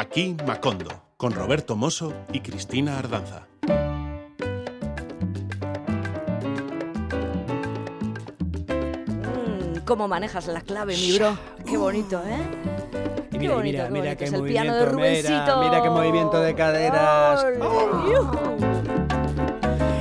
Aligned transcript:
Aquí 0.00 0.36
Macondo, 0.46 0.86
con 1.16 1.32
Roberto 1.32 1.74
Mosso 1.74 2.12
y 2.32 2.38
Cristina 2.38 3.00
Ardanza. 3.00 3.48
Mm, 8.46 9.78
¿Cómo 9.84 10.08
manejas 10.08 10.46
la 10.48 10.60
clave, 10.60 10.94
mi 10.96 11.16
bro? 11.18 11.36
Qué 11.66 11.76
bonito, 11.76 12.22
¿eh? 12.24 12.38
Y 13.32 13.38
mira, 13.38 13.54
bonito, 13.54 13.62
mira, 13.62 13.84
qué 13.86 13.90
mira 13.90 14.04
bonito. 14.04 14.18
qué 14.18 14.24
Es 14.24 14.32
el 14.32 14.38
movimiento, 14.40 14.62
piano 14.62 14.74
de 14.76 14.80
mira, 14.80 14.92
Rubencito. 14.92 15.60
mira 15.62 15.82
qué 15.82 15.90
movimiento 15.90 16.40
de 16.40 16.54
caderas. 16.54 17.46
¡Yujú! 17.58 18.67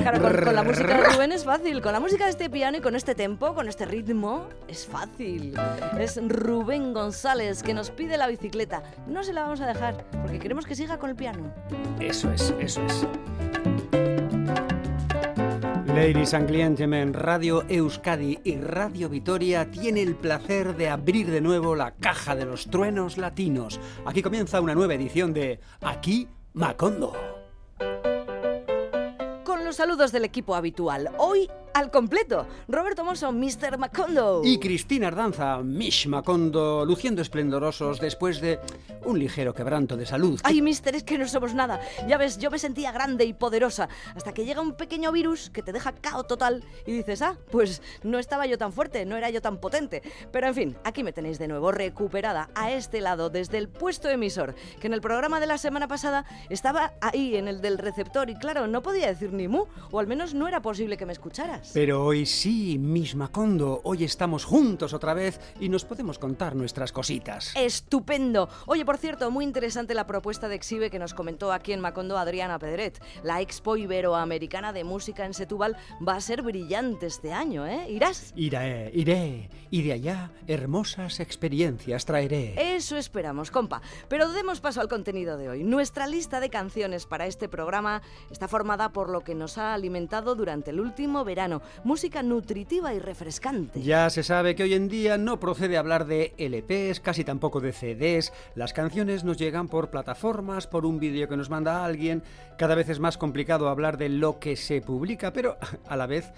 Claro, 0.10 0.22
con, 0.22 0.46
con 0.46 0.56
la 0.56 0.64
música 0.64 0.88
de 0.88 1.04
Rubén 1.04 1.32
es 1.34 1.44
fácil. 1.44 1.82
Con 1.82 1.92
la 1.92 2.00
música 2.00 2.24
de 2.24 2.30
este 2.30 2.50
piano 2.50 2.78
y 2.78 2.80
con 2.80 2.96
este 2.96 3.14
tempo, 3.14 3.54
con 3.54 3.68
este 3.68 3.86
ritmo, 3.86 4.48
es 4.70 4.88
fácil. 4.88 5.54
Es 6.00 6.18
Rubén 6.26 6.94
González 6.94 7.62
que 7.62 7.74
nos 7.74 7.92
pide 7.92 8.16
la 8.16 8.28
bicicleta. 8.28 8.84
No 9.06 9.22
se 9.26 9.34
la 9.34 9.42
vamos 9.42 9.60
a 9.60 9.68
dejar 9.68 10.06
porque 10.22 10.40
queremos 10.40 10.66
que 10.66 10.76
siga 10.76 10.98
con 10.98 11.10
el 11.10 11.18
piano. 11.18 11.54
Eso 12.00 12.32
es, 12.32 12.54
eso 12.58 12.82
es. 12.86 13.06
Ladies 15.88 16.34
and 16.34 16.50
gentlemen, 16.50 17.14
Radio 17.14 17.66
Euskadi 17.68 18.40
y 18.46 18.56
Radio 18.56 19.10
Vitoria 19.10 19.70
tiene 19.70 20.04
el 20.04 20.16
placer 20.16 20.78
de 20.78 20.88
abrir 20.88 21.30
de 21.30 21.42
nuevo 21.42 21.76
la 21.76 21.92
caja 21.96 22.34
de 22.34 22.46
los 22.46 22.68
truenos 22.68 23.18
latinos. 23.18 23.78
Aquí 24.06 24.22
comienza 24.22 24.62
una 24.62 24.74
nueva 24.74 24.94
edición 24.94 25.34
de 25.34 25.60
Aquí 25.82 26.30
Macondo. 26.54 27.12
Los 29.68 29.76
saludos 29.76 30.14
del 30.14 30.24
equipo 30.24 30.56
habitual. 30.56 31.12
Hoy 31.18 31.50
al 31.78 31.92
completo. 31.92 32.48
Roberto 32.68 33.06
Mosso, 33.06 33.32
Mr. 33.32 33.78
Macondo. 33.78 34.42
Y 34.44 34.58
Cristina 34.58 35.10
Ardanza, 35.10 35.62
Mish 35.62 36.08
Macondo, 36.08 36.84
luciendo 36.84 37.22
esplendorosos 37.22 38.00
después 38.00 38.42
de 38.42 38.60
un 39.06 39.20
ligero 39.20 39.54
quebranto 39.54 39.96
de 39.96 40.08
salud. 40.08 40.40
Ay, 40.44 40.64
mister, 40.64 40.96
es 40.96 41.04
que 41.04 41.20
no 41.20 41.28
somos 41.28 41.54
nada. 41.54 41.80
Ya 42.08 42.18
ves, 42.18 42.40
yo 42.40 42.50
me 42.50 42.58
sentía 42.58 42.92
grande 42.92 43.26
y 43.26 43.34
poderosa 43.34 43.90
hasta 44.16 44.34
que 44.34 44.44
llega 44.44 44.60
un 44.60 44.74
pequeño 44.74 45.12
virus 45.12 45.52
que 45.52 45.62
te 45.62 45.72
deja 45.72 45.94
cao 45.94 46.24
total 46.24 46.64
y 46.88 46.94
dices, 46.94 47.22
ah, 47.22 47.38
pues 47.52 47.84
no 48.02 48.18
estaba 48.18 48.48
yo 48.48 48.58
tan 48.58 48.74
fuerte, 48.74 49.06
no 49.06 49.16
era 49.16 49.30
yo 49.30 49.42
tan 49.42 49.58
potente. 49.58 50.02
Pero 50.32 50.48
en 50.48 50.56
fin, 50.56 50.78
aquí 50.84 51.04
me 51.04 51.14
tenéis 51.14 51.38
de 51.38 51.48
nuevo, 51.48 51.72
recuperada 51.72 52.50
a 52.56 52.72
este 52.72 53.02
lado 53.02 53.30
desde 53.30 53.60
el 53.60 53.70
puesto 53.70 54.10
emisor, 54.10 54.56
que 54.80 54.88
en 54.88 54.94
el 54.94 55.02
programa 55.02 55.40
de 55.40 55.46
la 55.46 55.60
semana 55.60 55.88
pasada 55.88 56.26
estaba 56.50 56.94
ahí 57.02 57.36
en 57.36 57.48
el 57.48 57.62
del 57.62 57.78
receptor 57.78 58.32
y 58.32 58.36
claro, 58.36 58.66
no 58.66 58.82
podía 58.82 59.08
decir 59.08 59.32
ni 59.32 59.48
mu, 59.48 59.66
o 59.92 60.00
al 60.00 60.08
menos 60.08 60.34
no 60.34 60.48
era 60.48 60.64
posible 60.64 60.98
que 60.98 61.06
me 61.06 61.14
escucharas. 61.14 61.67
Pero 61.74 62.04
hoy 62.04 62.26
sí, 62.26 62.78
Mish 62.80 63.16
Macondo, 63.16 63.82
hoy 63.84 64.04
estamos 64.04 64.46
juntos 64.46 64.94
otra 64.94 65.14
vez 65.14 65.40
y 65.60 65.70
nos 65.70 65.86
podemos 65.86 66.18
contar 66.18 66.56
nuestras 66.56 66.92
cositas. 66.92 67.54
Estupendo. 67.56 68.50
Oye, 68.66 68.86
por 68.86 68.98
cierto, 68.98 69.30
muy 69.32 69.44
interesante 69.44 69.94
la 69.94 70.08
propuesta 70.08 70.48
de 70.48 70.56
Exhibe 70.56 70.90
que 70.90 71.00
nos 71.00 71.14
comentó 71.14 71.52
aquí 71.52 71.74
en 71.74 71.80
Macondo 71.80 72.18
Adriana 72.18 72.58
Pedret. 72.58 73.02
La 73.24 73.42
Expo 73.42 73.78
Iberoamericana 73.78 74.74
de 74.74 74.84
Música 74.84 75.26
en 75.26 75.34
Setúbal 75.34 75.78
va 76.06 76.16
a 76.16 76.22
ser 76.22 76.42
brillante 76.42 77.06
este 77.06 77.34
año, 77.34 77.68
¿eh? 77.68 77.90
¿Irás? 77.90 78.34
Iré, 78.36 78.92
iré, 78.94 79.50
y 79.70 79.84
de 79.84 79.94
allá 79.94 80.32
hermosas 80.48 81.20
experiencias 81.20 82.06
traeré. 82.06 82.76
Eso 82.76 82.98
esperamos, 82.98 83.52
compa. 83.52 83.82
Pero 84.08 84.32
demos 84.32 84.62
paso 84.62 84.82
al 84.82 84.88
contenido 84.88 85.38
de 85.38 85.50
hoy. 85.50 85.64
Nuestra 85.64 86.08
lista 86.08 86.40
de 86.40 86.50
canciones 86.50 87.06
para 87.06 87.28
este 87.28 87.50
programa 87.50 88.02
está 88.32 88.48
formada 88.48 88.94
por 88.94 89.10
lo 89.10 89.22
que 89.22 89.36
nos 89.36 89.58
ha 89.58 89.74
alimentado 89.74 90.36
durante 90.36 90.72
el 90.72 90.80
último 90.80 91.24
verano. 91.24 91.57
Música 91.84 92.24
nutritiva 92.24 92.94
y 92.94 93.00
refrescante. 93.00 93.82
Ya 93.82 94.10
se 94.10 94.24
sabe 94.24 94.56
que 94.56 94.64
hoy 94.64 94.74
en 94.74 94.88
día 94.88 95.18
no 95.18 95.40
procede 95.40 95.78
hablar 95.78 96.06
de 96.06 96.34
LPs, 96.38 97.00
casi 97.00 97.24
tampoco 97.24 97.60
de 97.60 97.74
CDs. 97.74 98.34
Las 98.56 98.74
canciones 98.74 99.24
nos 99.24 99.38
llegan 99.38 99.68
por 99.68 99.90
plataformas, 99.90 100.68
por 100.68 100.86
un 100.86 101.00
vídeo 101.00 101.28
que 101.28 101.38
nos 101.38 101.50
manda 101.50 101.86
alguien. 101.86 102.24
Cada 102.58 102.76
vez 102.76 102.90
es 102.90 103.00
más 103.00 103.18
complicado 103.18 103.70
hablar 103.70 103.98
de 103.98 104.10
lo 104.10 104.40
que 104.40 104.56
se 104.56 104.82
publica, 104.82 105.34
pero 105.34 105.58
a 105.88 105.96
la 105.96 106.08
vez 106.08 106.32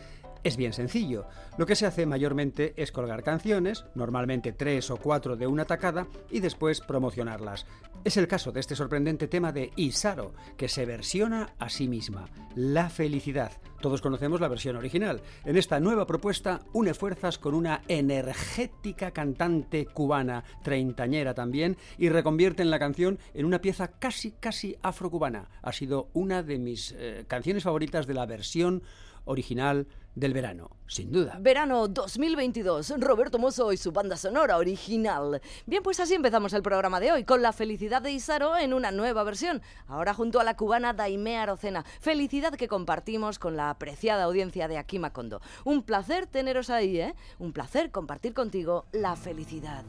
es 0.43 0.57
bien 0.57 0.73
sencillo. 0.73 1.27
Lo 1.57 1.65
que 1.65 1.75
se 1.75 1.85
hace 1.85 2.05
mayormente 2.05 2.73
es 2.77 2.91
colgar 2.91 3.23
canciones, 3.23 3.85
normalmente 3.95 4.51
tres 4.53 4.89
o 4.91 4.97
cuatro 4.97 5.35
de 5.35 5.47
una 5.47 5.65
tacada, 5.65 6.07
y 6.29 6.39
después 6.39 6.81
promocionarlas. 6.81 7.65
Es 8.05 8.15
el 8.15 8.27
caso 8.27 8.51
de 8.51 8.61
este 8.61 8.75
sorprendente 8.75 9.27
tema 9.27 9.51
de 9.51 9.71
Isaro, 9.75 10.33
que 10.55 10.69
se 10.69 10.85
versiona 10.85 11.53
a 11.59 11.69
sí 11.69 11.87
misma, 11.87 12.29
La 12.55 12.89
felicidad. 12.89 13.51
Todos 13.81 14.01
conocemos 14.01 14.41
la 14.41 14.47
versión 14.47 14.75
original. 14.75 15.21
En 15.45 15.57
esta 15.57 15.79
nueva 15.79 16.05
propuesta 16.05 16.61
une 16.73 16.93
fuerzas 16.93 17.37
con 17.37 17.53
una 17.53 17.81
energética 17.87 19.11
cantante 19.11 19.85
cubana, 19.85 20.43
treintañera 20.63 21.33
también, 21.33 21.77
y 21.97 22.09
reconvierte 22.09 22.61
en 22.61 22.71
la 22.71 22.79
canción 22.79 23.19
en 23.33 23.45
una 23.45 23.61
pieza 23.61 23.89
casi, 23.99 24.31
casi 24.31 24.77
afrocubana. 24.81 25.49
Ha 25.61 25.73
sido 25.73 26.09
una 26.13 26.43
de 26.43 26.57
mis 26.57 26.93
eh, 26.97 27.25
canciones 27.27 27.63
favoritas 27.63 28.07
de 28.07 28.13
la 28.13 28.25
versión 28.25 28.83
original 29.25 29.87
del 30.15 30.33
verano, 30.33 30.71
sin 30.87 31.11
duda. 31.11 31.37
Verano 31.39 31.87
2022, 31.87 32.95
Roberto 32.99 33.39
Mosso 33.39 33.71
y 33.71 33.77
su 33.77 33.91
banda 33.91 34.17
sonora 34.17 34.57
original. 34.57 35.41
Bien, 35.65 35.83
pues 35.83 35.99
así 35.99 36.13
empezamos 36.13 36.53
el 36.53 36.61
programa 36.61 36.99
de 36.99 37.11
hoy, 37.11 37.23
con 37.23 37.41
la 37.41 37.53
felicidad 37.53 38.01
de 38.01 38.11
Isaro 38.11 38.57
en 38.57 38.73
una 38.73 38.91
nueva 38.91 39.23
versión, 39.23 39.61
ahora 39.87 40.13
junto 40.13 40.39
a 40.39 40.43
la 40.43 40.55
cubana 40.55 40.93
Daimea 40.93 41.43
Arocena. 41.43 41.85
Felicidad 41.99 42.53
que 42.53 42.67
compartimos 42.67 43.39
con 43.39 43.55
la 43.55 43.69
apreciada 43.69 44.23
audiencia 44.23 44.67
de 44.67 44.77
Aquí 44.77 44.99
Macondo. 44.99 45.41
Un 45.63 45.83
placer 45.83 46.27
teneros 46.27 46.69
ahí, 46.69 46.99
¿eh? 46.99 47.15
Un 47.37 47.53
placer 47.53 47.91
compartir 47.91 48.33
contigo 48.33 48.85
la 48.91 49.15
felicidad. 49.15 49.83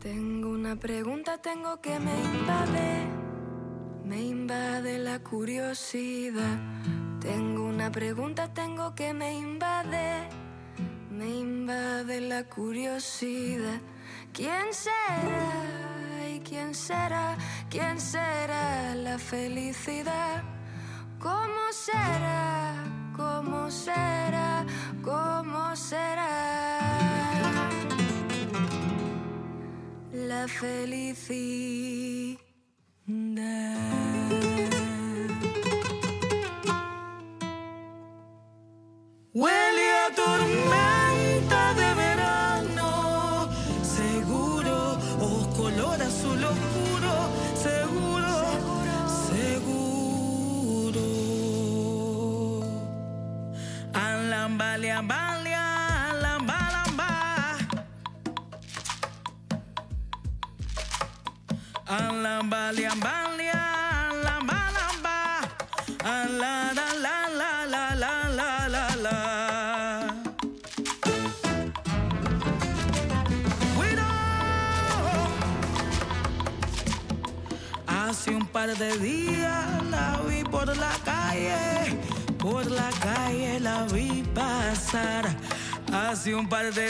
Tengo 0.00 0.50
una 0.50 0.76
pregunta, 0.76 1.38
tengo 1.38 1.80
que 1.80 1.98
me 1.98 2.14
invade, 2.22 3.06
me 4.04 4.22
invade 4.22 4.98
la 4.98 5.18
curiosidad. 5.18 6.60
Tengo 7.26 7.64
una 7.64 7.90
pregunta, 7.90 8.46
tengo 8.54 8.94
que 8.94 9.12
me 9.12 9.34
invade, 9.34 10.28
me 11.10 11.26
invade 11.26 12.20
la 12.20 12.44
curiosidad. 12.44 13.80
¿Quién 14.32 14.66
será? 14.70 16.30
¿Y 16.32 16.38
quién 16.48 16.72
será? 16.72 17.36
¿Quién 17.68 18.00
será 18.00 18.94
la 18.94 19.18
felicidad? 19.18 20.44
¿Cómo 21.18 21.64
será? 21.72 22.74
¿Cómo 23.16 23.72
será? 23.72 24.64
¿Cómo 25.02 25.74
será? 25.74 26.78
La 30.12 30.46
felicidad. 30.46 31.85
Hace 86.26 86.34
un 86.34 86.44
par 86.44 86.64
de 86.64 86.85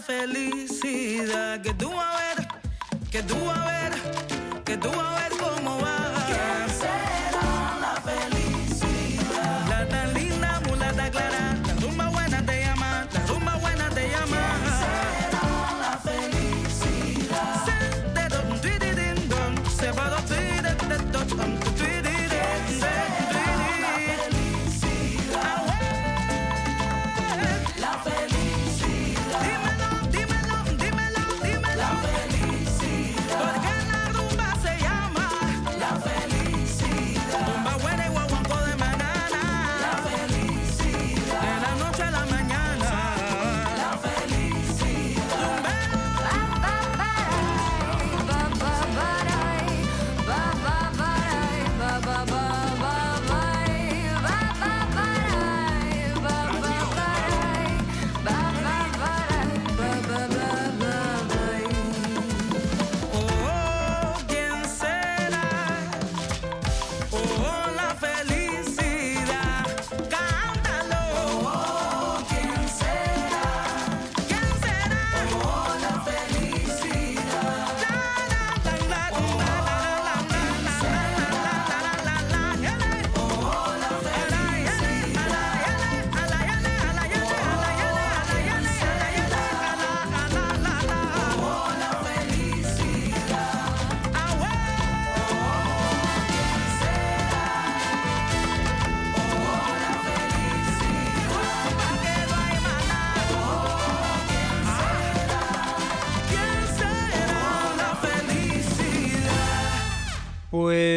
felicidad. 0.00 1.60
Que 1.60 1.74
tú 1.74 1.92
a 1.98 2.16
ver, 2.16 2.48
que 3.10 3.22
tú 3.22 3.36
a 3.50 3.64
ver, 3.64 3.92
que 4.64 4.76
tú 4.76 4.88
a 4.88 5.14
ver 5.20 5.32
cómo 5.38 5.80
va. 5.80 6.13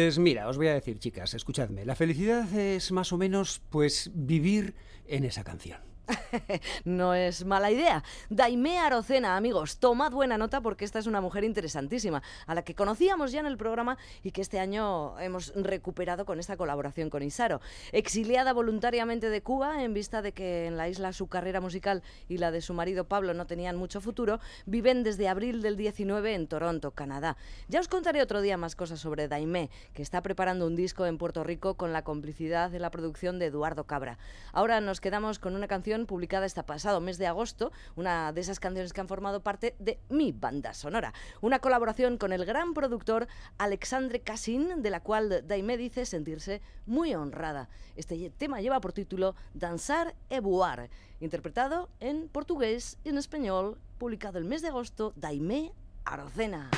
Pues 0.08 0.18
mira, 0.18 0.48
os 0.48 0.56
voy 0.56 0.68
a 0.68 0.72
decir, 0.72 0.98
chicas, 0.98 1.34
escuchadme. 1.34 1.84
La 1.84 1.94
felicidad 1.94 2.50
es 2.54 2.92
más 2.92 3.12
o 3.12 3.18
menos, 3.18 3.60
pues, 3.68 4.10
vivir 4.14 4.74
en 5.06 5.24
esa 5.24 5.44
canción. 5.44 5.87
No 6.84 7.14
es 7.14 7.44
mala 7.44 7.70
idea. 7.70 8.02
Daimé 8.30 8.78
Arocena, 8.78 9.36
amigos, 9.36 9.78
tomad 9.78 10.12
buena 10.12 10.38
nota 10.38 10.60
porque 10.60 10.84
esta 10.84 10.98
es 10.98 11.06
una 11.06 11.20
mujer 11.20 11.44
interesantísima, 11.44 12.22
a 12.46 12.54
la 12.54 12.62
que 12.62 12.74
conocíamos 12.74 13.32
ya 13.32 13.40
en 13.40 13.46
el 13.46 13.56
programa 13.56 13.98
y 14.22 14.30
que 14.30 14.40
este 14.40 14.60
año 14.60 15.18
hemos 15.20 15.52
recuperado 15.54 16.24
con 16.24 16.38
esta 16.38 16.56
colaboración 16.56 17.10
con 17.10 17.22
Isaro. 17.22 17.60
Exiliada 17.92 18.52
voluntariamente 18.52 19.30
de 19.30 19.42
Cuba, 19.42 19.82
en 19.82 19.94
vista 19.94 20.22
de 20.22 20.32
que 20.32 20.66
en 20.66 20.76
la 20.76 20.88
isla 20.88 21.12
su 21.12 21.28
carrera 21.28 21.60
musical 21.60 22.02
y 22.28 22.38
la 22.38 22.50
de 22.50 22.60
su 22.60 22.74
marido 22.74 23.04
Pablo 23.04 23.34
no 23.34 23.46
tenían 23.46 23.76
mucho 23.76 24.00
futuro, 24.00 24.40
viven 24.66 25.02
desde 25.02 25.28
abril 25.28 25.62
del 25.62 25.76
19 25.76 26.34
en 26.34 26.46
Toronto, 26.46 26.92
Canadá. 26.92 27.36
Ya 27.68 27.80
os 27.80 27.88
contaré 27.88 28.22
otro 28.22 28.40
día 28.40 28.56
más 28.56 28.76
cosas 28.76 29.00
sobre 29.00 29.28
Daimé, 29.28 29.70
que 29.94 30.02
está 30.02 30.22
preparando 30.22 30.66
un 30.66 30.76
disco 30.76 31.06
en 31.06 31.18
Puerto 31.18 31.44
Rico 31.44 31.74
con 31.74 31.92
la 31.92 32.02
complicidad 32.02 32.70
de 32.70 32.78
la 32.78 32.90
producción 32.90 33.38
de 33.38 33.46
Eduardo 33.46 33.84
Cabra. 33.84 34.18
Ahora 34.52 34.80
nos 34.80 35.00
quedamos 35.00 35.38
con 35.38 35.54
una 35.54 35.68
canción 35.68 35.97
publicada 36.06 36.46
este 36.46 36.62
pasado 36.62 37.00
mes 37.00 37.18
de 37.18 37.26
agosto, 37.26 37.72
una 37.96 38.32
de 38.32 38.40
esas 38.40 38.60
canciones 38.60 38.92
que 38.92 39.00
han 39.00 39.08
formado 39.08 39.42
parte 39.42 39.74
de 39.78 39.98
mi 40.08 40.32
banda 40.32 40.74
sonora. 40.74 41.12
Una 41.40 41.58
colaboración 41.58 42.18
con 42.18 42.32
el 42.32 42.44
gran 42.44 42.74
productor 42.74 43.28
Alexandre 43.58 44.20
Cassin, 44.20 44.82
de 44.82 44.90
la 44.90 45.00
cual 45.00 45.46
Daimé 45.46 45.76
dice 45.76 46.06
sentirse 46.06 46.60
muy 46.86 47.14
honrada. 47.14 47.68
Este 47.96 48.30
tema 48.30 48.60
lleva 48.60 48.80
por 48.80 48.92
título 48.92 49.34
Danzar 49.54 50.14
e 50.28 50.40
Voar, 50.40 50.90
interpretado 51.20 51.88
en 52.00 52.28
portugués 52.28 52.98
y 53.04 53.10
en 53.10 53.18
español, 53.18 53.78
publicado 53.98 54.38
el 54.38 54.44
mes 54.44 54.62
de 54.62 54.68
agosto, 54.68 55.12
Daimé 55.16 55.72
Arocena. 56.04 56.70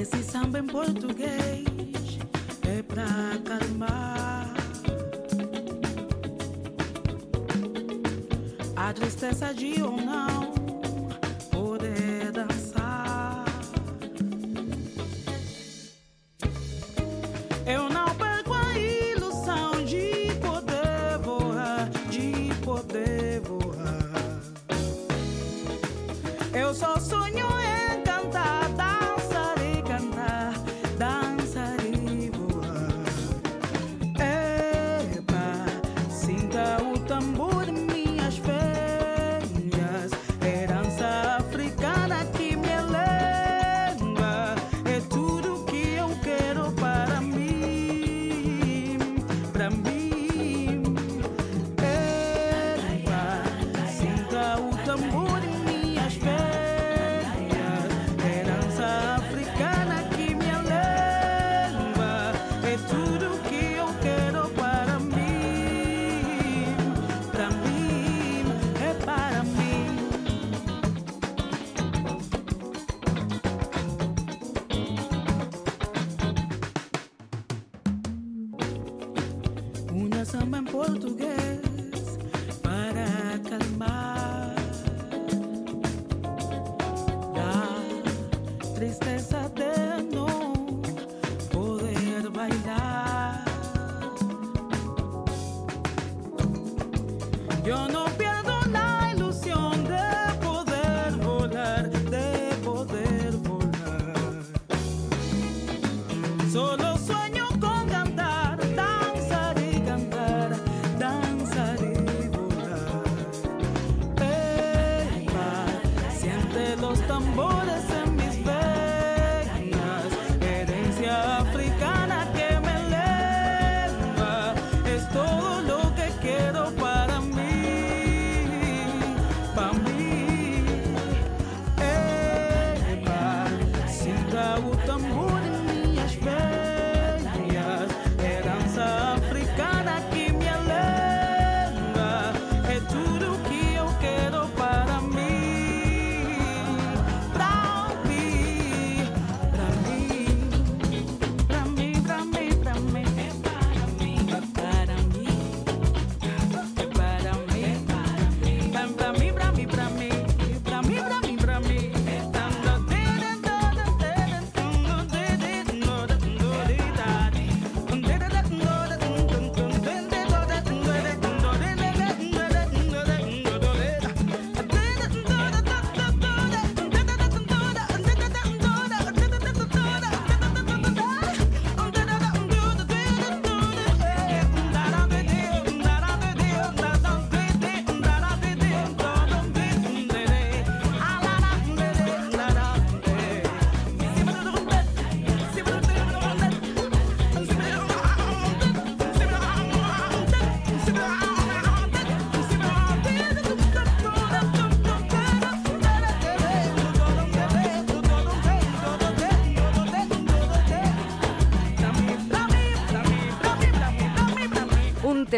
Esse 0.00 0.22
samba 0.22 0.60
em 0.60 0.66
português 0.66 1.64
é 2.68 2.82
pra 2.84 3.04
acalmar 3.34 4.54
a 8.76 8.92
tristeza 8.92 9.52
de 9.52 9.82
ou 9.82 9.96
não 9.96 10.52
poder 11.50 12.30
dançar. 12.30 13.44
Eu 17.66 17.88
não 17.88 18.14
perco 18.14 18.54
a 18.54 18.78
ilusão 18.78 19.84
de 19.84 20.32
poder 20.40 21.18
voar, 21.24 21.90
de 22.08 22.54
poder 22.64 23.40
voar. 23.40 24.12
Eu 26.54 26.72
só 26.72 27.00
sonho 27.00 27.47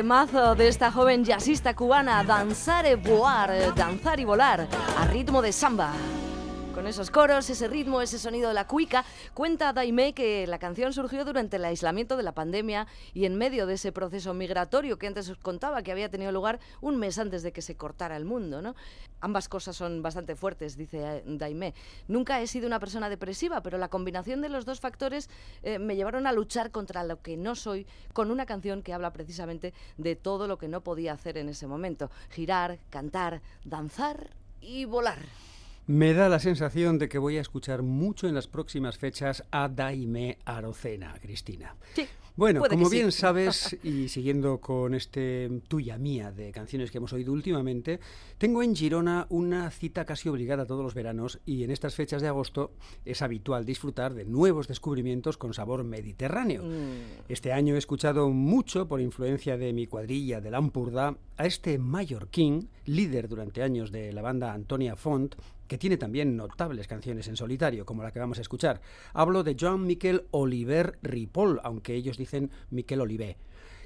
temazo 0.01 0.55
de 0.55 0.67
esta 0.67 0.91
joven 0.91 1.27
jazzista 1.27 1.75
cubana, 1.75 2.25
Danzar 2.25 2.87
e 2.87 2.97
Voar, 2.97 3.75
danzar 3.75 4.19
y 4.19 4.25
volar, 4.25 4.67
a 4.97 5.07
ritmo 5.07 5.43
de 5.43 5.53
samba. 5.53 5.93
Con 6.75 6.87
esos 6.87 7.11
coros, 7.11 7.51
ese 7.51 7.69
ritmo, 7.69 8.01
ese 8.01 8.19
sonido 8.19 8.49
de 8.49 8.55
la 8.55 8.67
cuica, 8.67 9.05
cuenta 9.41 9.73
Daime 9.73 10.13
que 10.13 10.47
la 10.47 10.59
canción 10.59 10.93
surgió 10.93 11.25
durante 11.25 11.57
el 11.57 11.65
aislamiento 11.65 12.19
de 12.19 12.23
la 12.23 12.35
pandemia 12.35 12.87
y 13.15 13.25
en 13.25 13.37
medio 13.37 13.65
de 13.65 13.73
ese 13.73 13.91
proceso 13.91 14.35
migratorio 14.35 14.99
que 14.99 15.07
antes 15.07 15.31
os 15.31 15.39
contaba 15.39 15.83
que 15.83 15.91
había 15.91 16.11
tenido 16.11 16.31
lugar 16.31 16.61
un 16.83 16.99
mes 16.99 17.19
antes 17.19 17.43
de 17.43 17.51
que 17.51 17.63
se 17.63 17.75
cortara 17.75 18.19
el 18.19 18.27
mundo. 18.27 18.61
¿no? 18.61 18.75
Ambas 19.23 19.49
cosas 19.49 19.77
son 19.77 20.03
bastante 20.03 20.37
fuertes, 20.37 20.77
dice 20.77 20.99
eh, 21.01 21.23
Daime. 21.25 21.73
Nunca 22.07 22.43
he 22.43 22.47
sido 22.47 22.67
una 22.67 22.81
persona 22.81 23.09
depresiva, 23.09 23.63
pero 23.63 23.79
la 23.79 23.89
combinación 23.89 24.43
de 24.43 24.51
los 24.51 24.67
dos 24.67 24.79
factores 24.79 25.31
eh, 25.63 25.79
me 25.79 25.97
llevaron 25.97 26.27
a 26.27 26.33
luchar 26.33 26.71
contra 26.71 27.03
lo 27.03 27.23
que 27.23 27.39
no 27.39 27.55
soy 27.55 27.87
con 28.13 28.31
una 28.31 28.45
canción 28.45 28.83
que 28.83 28.93
habla 28.93 29.11
precisamente 29.11 29.73
de 29.97 30.17
todo 30.17 30.49
lo 30.49 30.59
que 30.59 30.69
no 30.69 30.83
podía 30.83 31.15
hacer 31.15 31.39
en 31.39 31.49
ese 31.49 31.67
momento. 31.67 32.11
Girar, 32.29 32.79
cantar, 32.91 33.41
danzar 33.65 34.35
y 34.61 34.85
volar. 34.85 35.17
Me 35.91 36.15
da 36.15 36.29
la 36.29 36.39
sensación 36.39 36.99
de 36.99 37.09
que 37.09 37.19
voy 37.19 37.37
a 37.37 37.41
escuchar 37.41 37.83
mucho 37.83 38.29
en 38.29 38.35
las 38.37 38.47
próximas 38.47 38.97
fechas 38.97 39.43
a 39.51 39.69
Daime 39.69 40.39
Arocena, 40.45 41.17
Cristina. 41.21 41.75
Sí. 41.95 42.07
Bueno, 42.37 42.63
como 42.69 42.89
sí. 42.89 42.95
bien 42.99 43.11
sabes, 43.11 43.77
y 43.83 44.09
siguiendo 44.09 44.61
con 44.61 44.95
este 44.95 45.51
tuya 45.67 45.99
mía 45.99 46.31
de 46.31 46.53
canciones 46.53 46.93
que 46.93 46.99
hemos 46.99 47.13
oído 47.13 47.33
últimamente, 47.33 47.99
tengo 48.39 48.63
en 48.63 48.77
Girona 48.77 49.27
una 49.31 49.69
cita 49.73 50.05
casi 50.05 50.29
obligada 50.29 50.65
todos 50.65 50.85
los 50.85 50.95
veranos 50.95 51.41
y 51.45 51.65
en 51.65 51.73
estas 51.73 51.97
fechas 51.97 52.23
de 52.23 52.29
agosto 52.29 52.71
es 53.05 53.21
habitual 53.21 53.67
disfrutar 53.67 54.15
de 54.15 54.25
nuevos 54.25 54.69
descubrimientos 54.69 55.39
con 55.39 55.55
sabor 55.55 55.83
mediterráneo. 55.83 56.63
Mm. 56.63 57.25
Este 57.29 57.53
año 57.53 57.75
he 57.75 57.79
escuchado 57.79 58.31
mucho, 58.31 58.87
por 58.87 59.01
influencia 59.01 59.57
de 59.57 59.73
mi 59.73 59.89
cuadrilla 59.89 60.41
de 60.41 60.53
Lampurda, 60.53 61.17
a 61.37 61.47
este 61.47 61.79
mallorquín, 61.79 62.69
líder 62.85 63.27
durante 63.27 63.65
años 63.65 63.91
de 63.91 64.13
la 64.13 64.23
banda 64.23 64.53
Antonia 64.53 64.95
Font, 64.95 65.35
que 65.71 65.79
tiene 65.79 65.97
también 65.97 66.37
notables 66.37 66.89
canciones 66.89 67.29
en 67.29 67.37
solitario, 67.37 67.87
como 67.87 68.03
la 68.03 68.11
que 68.11 68.19
vamos 68.19 68.39
a 68.39 68.41
escuchar. 68.41 68.81
Hablo 69.15 69.45
de 69.45 69.57
Joan 69.59 69.87
Miquel 69.87 70.27
Oliver 70.33 70.99
Ripoll, 71.01 71.61
aunque 71.63 71.95
ellos 71.95 72.19
dicen 72.19 72.51
Miquel 72.71 73.01
Olivé, 73.01 73.37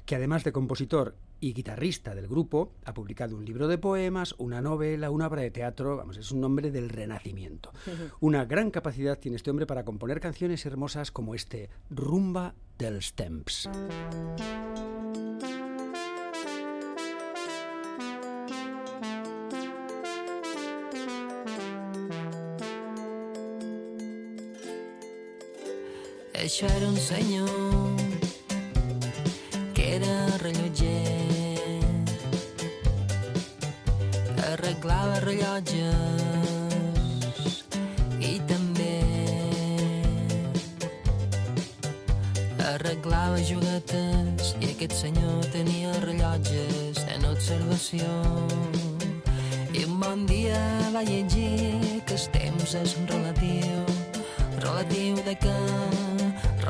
que 0.03 0.15
además 0.15 0.43
de 0.43 0.51
compositor 0.51 1.15
y 1.39 1.53
guitarrista 1.53 2.15
del 2.15 2.27
grupo, 2.27 2.73
ha 2.85 2.95
publicado 2.95 3.35
un 3.35 3.45
libro 3.45 3.67
de 3.67 3.77
poemas, 3.77 4.33
una 4.39 4.61
novela, 4.61 5.11
una 5.11 5.27
obra 5.27 5.43
de 5.43 5.51
teatro, 5.51 5.95
vamos, 5.95 6.17
es 6.17 6.31
un 6.31 6.43
hombre 6.43 6.71
del 6.71 6.89
renacimiento. 6.89 7.71
Una 8.19 8.45
gran 8.45 8.71
capacidad 8.71 9.19
tiene 9.19 9.37
este 9.37 9.51
hombre 9.51 9.67
para 9.67 9.85
componer 9.85 10.19
canciones 10.19 10.65
hermosas 10.65 11.11
como 11.11 11.35
este 11.35 11.69
Rumba 11.91 12.55
dels 12.79 13.13
Temps. 13.13 13.69
Això 26.45 26.67
era 26.69 26.87
un 26.87 26.97
senyor 27.01 27.49
que 29.73 29.95
era 29.95 30.37
rellotger. 30.43 31.81
Arreglava 34.51 35.23
rellotges 35.23 36.21
i 38.21 38.37
també 38.51 38.93
arreglava 42.67 43.41
juguetes 43.49 44.53
i 44.61 44.69
aquest 44.75 44.93
senyor 44.99 45.49
tenia 45.55 45.97
rellotges 46.05 47.01
en 47.09 47.25
observació. 47.31 48.05
I 49.73 49.89
un 49.89 49.97
bon 49.97 50.29
dia 50.29 50.61
va 50.93 51.01
llegir 51.09 52.05
que 52.05 52.13
el 52.21 52.29
temps 52.37 52.77
és 52.83 52.95
relatiu, 53.09 53.81
relatiu 54.61 55.17
de 55.25 55.33
què, 55.41 55.57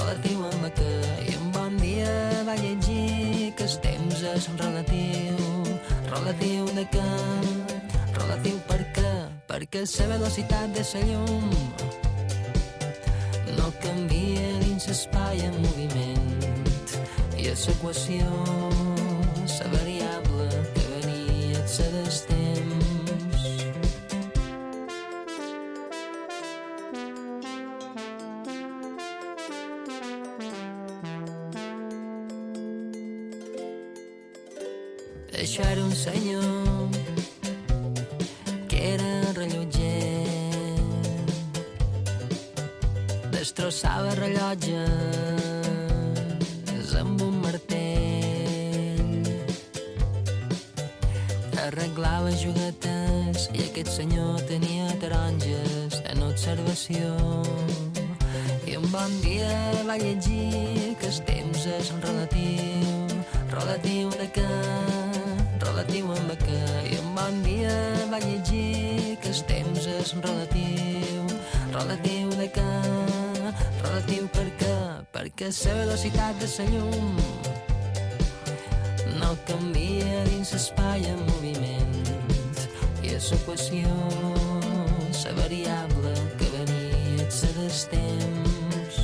relatiu 0.05 0.43
amb 0.45 0.65
què. 0.77 0.91
I 1.25 1.35
un 1.39 1.51
bon 1.53 1.77
dia 1.81 2.09
va 2.45 2.55
llegir 2.59 3.53
que 3.57 3.65
el 3.65 3.77
temps 3.81 4.21
és 4.31 4.47
relatiu, 4.59 5.38
relatiu 6.12 6.67
de 6.77 6.85
què, 6.93 7.07
relatiu 8.19 8.59
per 8.69 8.81
què, 8.97 9.13
perquè 9.50 9.83
la 9.97 10.07
velocitat 10.13 10.77
de 10.77 10.85
la 10.93 11.01
llum. 11.09 11.50
No 13.57 13.71
canvia 13.81 14.47
dins 14.62 14.88
l'espai 14.88 15.41
en 15.50 15.57
moviment. 15.65 16.31
I 17.38 17.50
a 17.50 17.57
l'equació 17.65 18.29
la 19.55 19.67
variable 19.74 20.50
que 20.75 20.88
varia 20.93 21.65
és 21.65 21.79
la 21.81 22.35
velocitat 76.05 76.39
de 76.39 76.47
la 76.57 76.65
llum 76.69 77.17
no 79.19 79.29
canvia 79.47 80.24
dins 80.29 80.51
l'espai 80.53 81.01
en 81.09 81.19
moviment 81.29 81.95
i 83.01 83.15
a 83.15 83.17
l'equació 83.17 83.89
la 85.24 85.31
variable 85.39 86.12
que 86.38 86.47
varia 86.53 87.25
és 87.25 87.41
la 87.41 87.51
del 87.57 87.74
temps. 87.93 88.95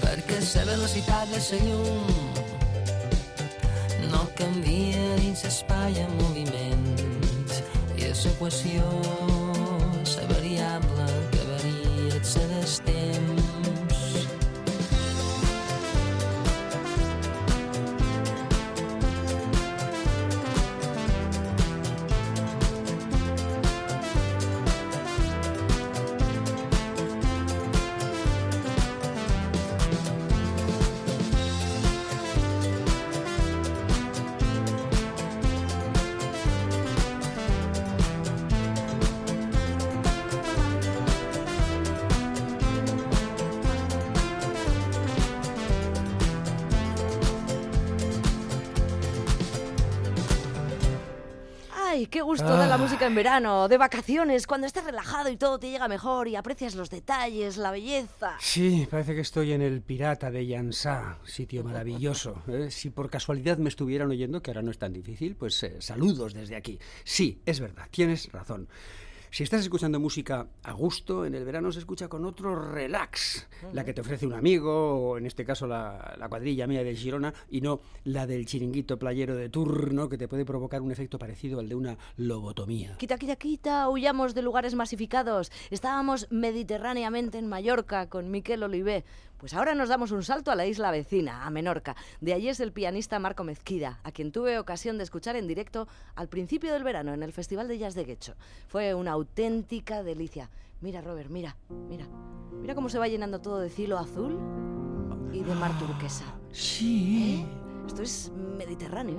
Perquè 0.00 0.40
la 0.54 0.64
velocitat 0.72 1.26
de 1.34 1.40
la 1.50 1.58
llum 1.66 2.06
no 4.14 4.24
canvia 4.40 5.06
dins 5.20 5.44
l'espai 5.44 6.00
en 6.00 6.12
moviment 6.24 6.86
i 7.98 8.08
a 8.08 8.14
l'equació 8.24 8.88
la 10.16 10.28
variable 10.34 11.06
que 11.32 11.42
varia 11.52 12.22
és 12.22 12.36
la 12.40 12.46
del 12.54 12.70
temps 12.86 12.95
en 53.06 53.14
verano, 53.14 53.68
de 53.68 53.78
vacaciones, 53.78 54.48
cuando 54.48 54.66
estás 54.66 54.84
relajado 54.84 55.30
y 55.30 55.36
todo 55.36 55.60
te 55.60 55.70
llega 55.70 55.86
mejor 55.86 56.26
y 56.26 56.34
aprecias 56.34 56.74
los 56.74 56.90
detalles, 56.90 57.56
la 57.56 57.70
belleza. 57.70 58.36
Sí, 58.40 58.88
parece 58.90 59.14
que 59.14 59.20
estoy 59.20 59.52
en 59.52 59.62
el 59.62 59.80
Pirata 59.80 60.32
de 60.32 60.44
Yansá, 60.44 61.18
sitio 61.24 61.62
maravilloso. 61.62 62.42
¿eh? 62.48 62.68
Si 62.70 62.90
por 62.90 63.08
casualidad 63.08 63.58
me 63.58 63.68
estuvieran 63.68 64.10
oyendo, 64.10 64.42
que 64.42 64.50
ahora 64.50 64.62
no 64.62 64.72
es 64.72 64.78
tan 64.78 64.92
difícil, 64.92 65.36
pues 65.36 65.62
eh, 65.62 65.76
saludos 65.80 66.34
desde 66.34 66.56
aquí. 66.56 66.80
Sí, 67.04 67.40
es 67.46 67.60
verdad, 67.60 67.86
tienes 67.92 68.32
razón. 68.32 68.68
Si 69.30 69.42
estás 69.42 69.60
escuchando 69.60 70.00
música 70.00 70.46
a 70.62 70.72
gusto, 70.72 71.26
en 71.26 71.34
el 71.34 71.44
verano 71.44 71.72
se 71.72 71.80
escucha 71.80 72.08
con 72.08 72.24
otro 72.24 72.54
relax, 72.72 73.46
la 73.72 73.84
que 73.84 73.92
te 73.92 74.00
ofrece 74.00 74.26
un 74.26 74.32
amigo, 74.32 75.10
o 75.10 75.18
en 75.18 75.26
este 75.26 75.44
caso 75.44 75.66
la, 75.66 76.14
la 76.18 76.28
cuadrilla 76.28 76.66
mía 76.66 76.82
de 76.82 76.94
Girona, 76.94 77.34
y 77.50 77.60
no 77.60 77.80
la 78.04 78.26
del 78.26 78.46
chiringuito 78.46 78.98
playero 78.98 79.36
de 79.36 79.48
turno, 79.48 80.08
que 80.08 80.16
te 80.16 80.28
puede 80.28 80.44
provocar 80.44 80.80
un 80.80 80.90
efecto 80.90 81.18
parecido 81.18 81.60
al 81.60 81.68
de 81.68 81.74
una 81.74 81.98
lobotomía. 82.16 82.96
Quita, 82.98 83.18
quita, 83.18 83.36
quita, 83.36 83.88
huyamos 83.88 84.34
de 84.34 84.42
lugares 84.42 84.74
masificados. 84.74 85.50
Estábamos 85.70 86.28
mediterráneamente 86.30 87.38
en 87.38 87.46
Mallorca 87.46 88.08
con 88.08 88.30
Miquel 88.30 88.62
Olivé. 88.62 89.04
Pues 89.38 89.52
ahora 89.52 89.74
nos 89.74 89.88
damos 89.88 90.12
un 90.12 90.22
salto 90.22 90.50
a 90.50 90.54
la 90.54 90.66
isla 90.66 90.90
vecina, 90.90 91.44
a 91.44 91.50
Menorca. 91.50 91.94
De 92.20 92.32
allí 92.32 92.48
es 92.48 92.60
el 92.60 92.72
pianista 92.72 93.18
Marco 93.18 93.44
Mezquida, 93.44 94.00
a 94.02 94.12
quien 94.12 94.32
tuve 94.32 94.58
ocasión 94.58 94.96
de 94.96 95.04
escuchar 95.04 95.36
en 95.36 95.46
directo 95.46 95.88
al 96.14 96.28
principio 96.28 96.72
del 96.72 96.84
verano 96.84 97.12
en 97.12 97.22
el 97.22 97.32
Festival 97.32 97.68
de 97.68 97.78
Jazz 97.78 97.94
de 97.94 98.04
Guecho. 98.04 98.34
Fue 98.68 98.94
una 98.94 99.12
auténtica 99.12 100.02
delicia. 100.02 100.50
Mira, 100.80 101.02
Robert, 101.02 101.30
mira, 101.30 101.56
mira. 101.88 102.06
Mira 102.60 102.74
cómo 102.74 102.88
se 102.88 102.98
va 102.98 103.08
llenando 103.08 103.40
todo 103.40 103.60
de 103.60 103.68
cielo 103.68 103.98
azul 103.98 104.38
y 105.32 105.42
de 105.42 105.54
mar 105.54 105.78
turquesa. 105.78 106.24
Sí. 106.52 107.44
¿Eh? 107.44 107.86
Esto 107.86 108.02
es 108.02 108.32
mediterráneo. 108.56 109.18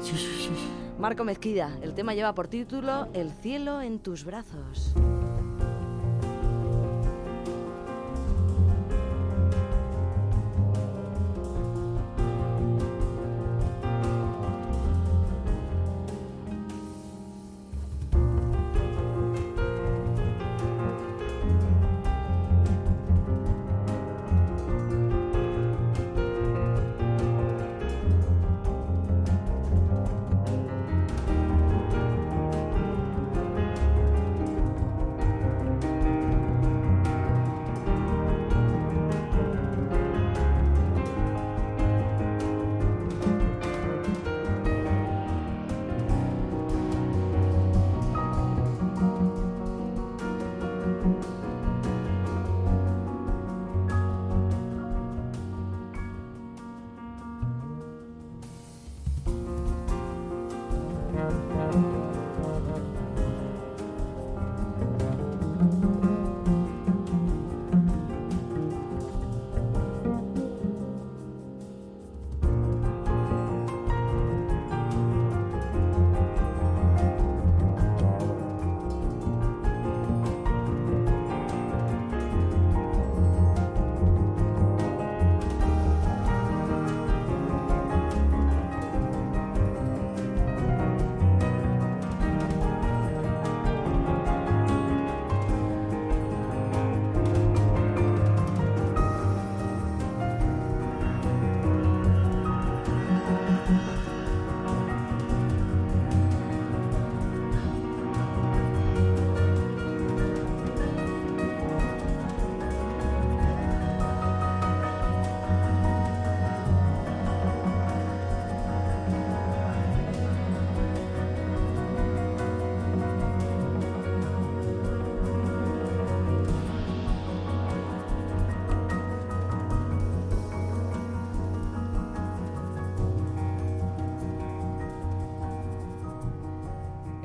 Sí, 0.00 0.16
sí, 0.16 0.26
sí. 0.38 0.50
Marco 0.98 1.24
Mezquida, 1.24 1.76
el 1.82 1.94
tema 1.94 2.14
lleva 2.14 2.34
por 2.34 2.48
título 2.48 3.08
El 3.14 3.32
cielo 3.32 3.80
en 3.80 3.98
tus 3.98 4.24
brazos. 4.24 4.94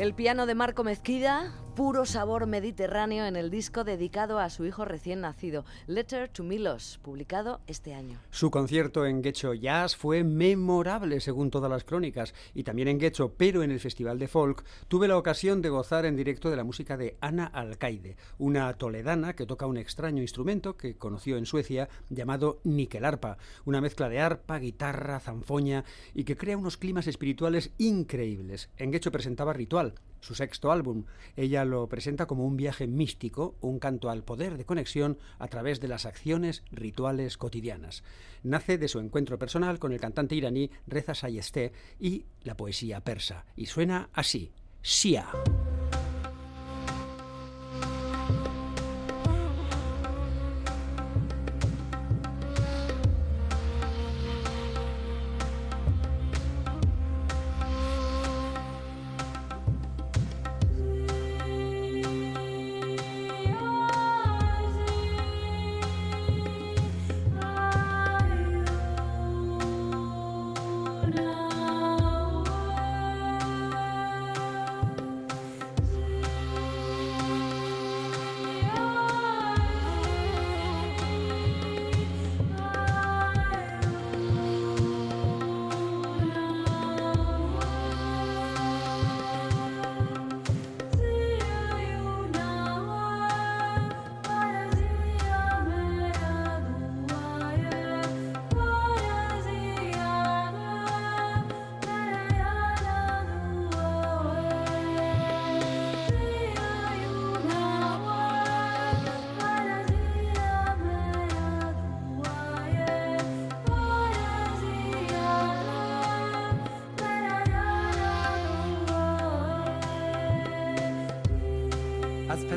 El 0.03 0.13
piano 0.13 0.45
de 0.45 0.53
Marco 0.53 0.83
Mezquida, 0.83 1.53
puro 1.75 2.05
sabor 2.05 2.45
mediterráneo 2.45 3.25
en 3.25 3.35
el 3.35 3.49
disco 3.49 3.83
dedicado 3.83 4.37
a 4.37 4.51
su 4.51 4.63
hijo 4.65 4.85
recién 4.85 5.21
nacido, 5.21 5.65
Letter 5.87 6.29
to 6.29 6.43
Milos, 6.43 6.99
publicado 7.01 7.61
este 7.65 7.95
año. 7.95 8.19
Su 8.29 8.51
concierto 8.51 9.07
en 9.07 9.23
Guecho 9.23 9.55
Jazz 9.55 9.95
fue 9.95 10.23
memorable 10.23 11.19
según 11.19 11.49
todas 11.49 11.71
las 11.71 11.83
crónicas 11.83 12.35
y 12.53 12.63
también 12.63 12.89
en 12.89 12.99
Guecho, 12.99 13.33
pero 13.35 13.63
en 13.63 13.71
el 13.71 13.79
Festival 13.79 14.19
de 14.19 14.27
Folk 14.27 14.63
tuve 14.87 15.07
la 15.07 15.17
ocasión 15.17 15.63
de 15.63 15.69
gozar 15.69 16.05
en 16.05 16.15
directo 16.15 16.51
de 16.51 16.57
la 16.57 16.63
música 16.63 16.95
de 16.95 17.17
Ana 17.21 17.45
Alcaide, 17.45 18.17
una 18.37 18.71
toledana 18.73 19.33
que 19.33 19.47
toca 19.47 19.65
un 19.65 19.77
extraño 19.77 20.21
instrumento 20.21 20.77
que 20.77 20.95
conoció 20.95 21.37
en 21.37 21.47
Suecia 21.47 21.89
llamado 22.09 22.59
Nickelarpa, 22.63 23.37
una 23.65 23.81
mezcla 23.81 24.09
de 24.09 24.19
arpa, 24.19 24.59
guitarra, 24.59 25.19
zanfoña 25.19 25.85
y 26.13 26.23
que 26.23 26.37
crea 26.37 26.57
unos 26.57 26.77
climas 26.77 27.07
espirituales 27.07 27.71
increíbles. 27.79 28.69
En 28.77 28.91
Guecho 28.91 29.11
presentaba 29.11 29.53
Ritual, 29.53 29.95
su 30.23 30.35
sexto 30.35 30.71
álbum. 30.71 31.03
Ella 31.35 31.65
lo 31.65 31.87
presenta 31.89 32.25
como 32.25 32.45
un 32.45 32.55
viaje 32.55 32.87
místico, 32.87 33.55
un 33.59 33.77
canto 33.77 34.09
al 34.09 34.23
poder 34.23 34.57
de 34.57 34.65
conexión 34.65 35.17
a 35.37 35.47
través 35.49 35.81
de 35.81 35.89
las 35.89 36.05
acciones 36.05 36.63
rituales 36.71 37.37
cotidianas. 37.37 38.03
Nace 38.41 38.77
de 38.77 38.87
su 38.87 38.99
encuentro 38.99 39.37
personal 39.37 39.79
con 39.79 39.91
el 39.91 39.99
cantante 39.99 40.35
iraní 40.35 40.71
Reza 40.87 41.13
Sayesteh 41.13 41.73
y 41.99 42.25
la 42.41 42.55
poesía 42.55 43.01
persa. 43.01 43.45
Y 43.55 43.65
suena 43.65 44.09
así, 44.13 44.53
Shia. 44.81 45.27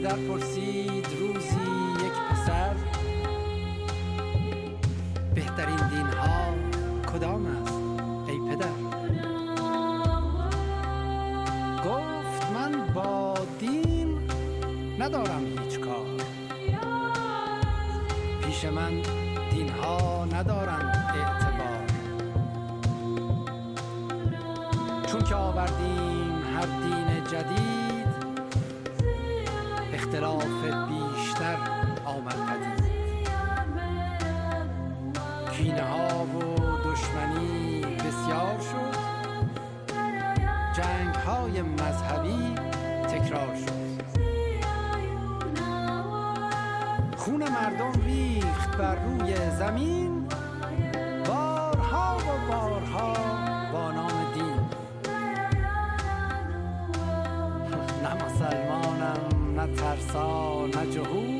that 0.06 0.18
for 0.20 0.55
کینه 35.56 35.82
ها 35.82 36.24
و 36.24 36.54
دشمنی 36.84 37.80
بسیار 37.80 38.58
شد. 38.60 38.96
جنگ 40.76 41.14
های 41.14 41.62
مذهبی 41.62 42.54
تکرار 43.08 43.54
شد. 43.56 43.86
خون 47.16 47.48
مردم 47.48 48.00
ریخت 48.04 48.76
بر 48.76 48.94
روی 48.94 49.34
زمین. 49.58 50.28
بارها 51.28 52.16
و 52.16 52.52
بارها 52.52 53.12
با 53.72 53.92
نام 53.92 54.32
دین. 54.34 54.60
نه 58.02 58.24
مسلمانم 58.24 59.60
نه 59.60 59.74
ترسا 59.74 60.66
نه 60.66 60.86
جهود 60.90 61.35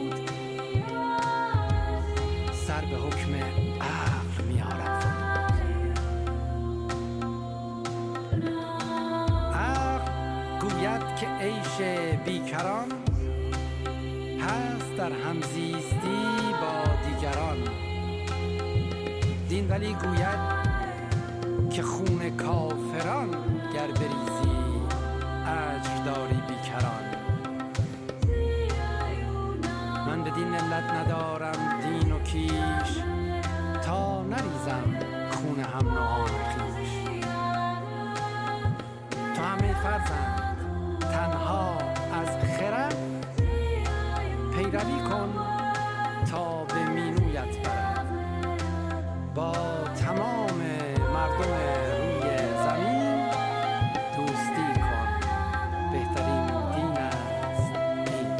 بیکران 12.57 12.89
هست 14.41 14.97
در 14.97 15.13
همزیستی 15.13 16.53
با 16.61 16.83
دیگران. 17.09 17.57
دین 19.49 19.69
ولی 19.69 19.95
گوید 19.95 20.39
که 21.71 21.83
خون 21.83 22.37
کافران 22.37 23.31
گر 23.75 23.87
بریزی 23.87 24.57
اجر 25.47 26.05
داری 26.05 26.43
بیکران. 26.49 27.05
من 30.07 30.25
به 30.25 30.31
دین 30.31 30.55
علت 30.55 30.91
ندارم 30.91 31.81
دین 31.83 32.13
و 32.13 32.19
کیش 32.19 33.03
تا 33.83 34.23
نریزم 34.23 34.99
خون 35.31 35.61
هم 35.61 35.89
نوعان 35.95 36.29
خیش. 36.29 37.21
تو 39.35 39.43
همه 39.43 39.75
فرزند 39.83 40.36
پیروی 44.86 45.02
کن 45.10 45.34
تا 46.32 46.64
به 46.64 46.90
مینویت 46.90 47.68
برد 47.68 48.08
با 49.36 49.54
تمام 50.06 50.62
مردم 51.14 51.54
روی 51.98 52.38
زمین 52.64 53.30
دوستی 54.18 54.82
کن 54.82 55.10
بهترین 55.92 56.46
دین 56.76 56.98
است 56.98 57.76
این 58.14 58.38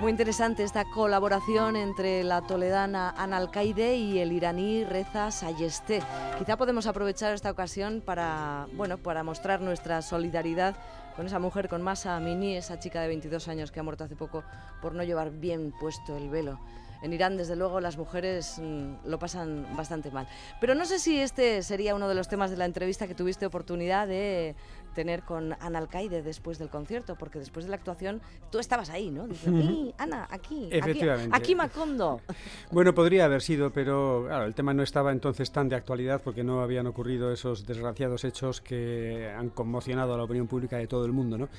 Muy 0.00 0.10
interesante 0.10 0.64
esta 0.64 0.84
colaboración 0.84 1.76
entre 1.76 2.24
la 2.24 2.40
toledana 2.42 3.14
Ana 3.16 3.36
Alcaide 3.36 3.96
y 3.96 4.18
el 4.18 4.32
iraní 4.32 4.84
Reza 4.84 5.30
Sayesté. 5.30 6.02
Quizá 6.39 6.55
podemos 6.55 6.87
aprovechar 6.87 7.33
esta 7.33 7.51
ocasión 7.51 7.99
para, 7.99 8.65
bueno, 8.71 8.97
para 8.97 9.23
mostrar 9.23 9.59
nuestra 9.59 10.01
solidaridad 10.01 10.73
con 11.17 11.25
esa 11.25 11.37
mujer, 11.37 11.67
con 11.67 11.81
Masa 11.81 12.15
Amini, 12.15 12.55
esa 12.55 12.79
chica 12.79 13.01
de 13.01 13.09
22 13.09 13.49
años 13.49 13.73
que 13.73 13.81
ha 13.81 13.83
muerto 13.83 14.05
hace 14.05 14.15
poco 14.15 14.45
por 14.81 14.95
no 14.95 15.03
llevar 15.03 15.31
bien 15.31 15.73
puesto 15.77 16.15
el 16.15 16.29
velo. 16.29 16.57
En 17.01 17.11
Irán, 17.11 17.35
desde 17.35 17.57
luego, 17.57 17.81
las 17.81 17.97
mujeres 17.97 18.57
mm, 18.57 19.05
lo 19.05 19.19
pasan 19.19 19.67
bastante 19.75 20.11
mal. 20.11 20.29
Pero 20.61 20.75
no 20.75 20.85
sé 20.85 20.99
si 20.99 21.19
este 21.19 21.61
sería 21.61 21.93
uno 21.93 22.07
de 22.07 22.15
los 22.15 22.29
temas 22.29 22.51
de 22.51 22.55
la 22.55 22.63
entrevista 22.63 23.05
que 23.05 23.15
tuviste 23.15 23.45
oportunidad 23.45 24.07
de 24.07 24.55
tener 24.93 25.23
con 25.23 25.53
Ana 25.59 25.79
Alcaide 25.79 26.21
después 26.21 26.57
del 26.59 26.69
concierto, 26.69 27.15
porque 27.15 27.39
después 27.39 27.65
de 27.65 27.69
la 27.69 27.75
actuación 27.77 28.21
tú 28.51 28.59
estabas 28.59 28.89
ahí, 28.89 29.09
¿no? 29.11 29.27
Dices, 29.27 29.51
"Sí, 29.51 29.93
Ana, 29.97 30.27
aquí, 30.29 30.67
aquí, 30.67 30.77
Efectivamente. 30.77 31.35
aquí 31.35 31.55
Macondo. 31.55 32.21
Bueno, 32.71 32.93
podría 32.93 33.25
haber 33.25 33.41
sido, 33.41 33.71
pero 33.71 34.23
claro, 34.27 34.45
el 34.45 34.53
tema 34.53 34.73
no 34.73 34.83
estaba 34.83 35.11
entonces 35.11 35.51
tan 35.51 35.69
de 35.69 35.75
actualidad 35.75 36.21
porque 36.23 36.43
no 36.43 36.61
habían 36.61 36.87
ocurrido 36.87 37.31
esos 37.31 37.65
desgraciados 37.65 38.23
hechos 38.23 38.61
que 38.61 39.29
han 39.35 39.49
conmocionado 39.49 40.13
a 40.13 40.17
la 40.17 40.23
opinión 40.23 40.47
pública 40.47 40.77
de 40.77 40.87
todo 40.87 41.05
el 41.05 41.11
mundo, 41.11 41.37
¿no? 41.37 41.49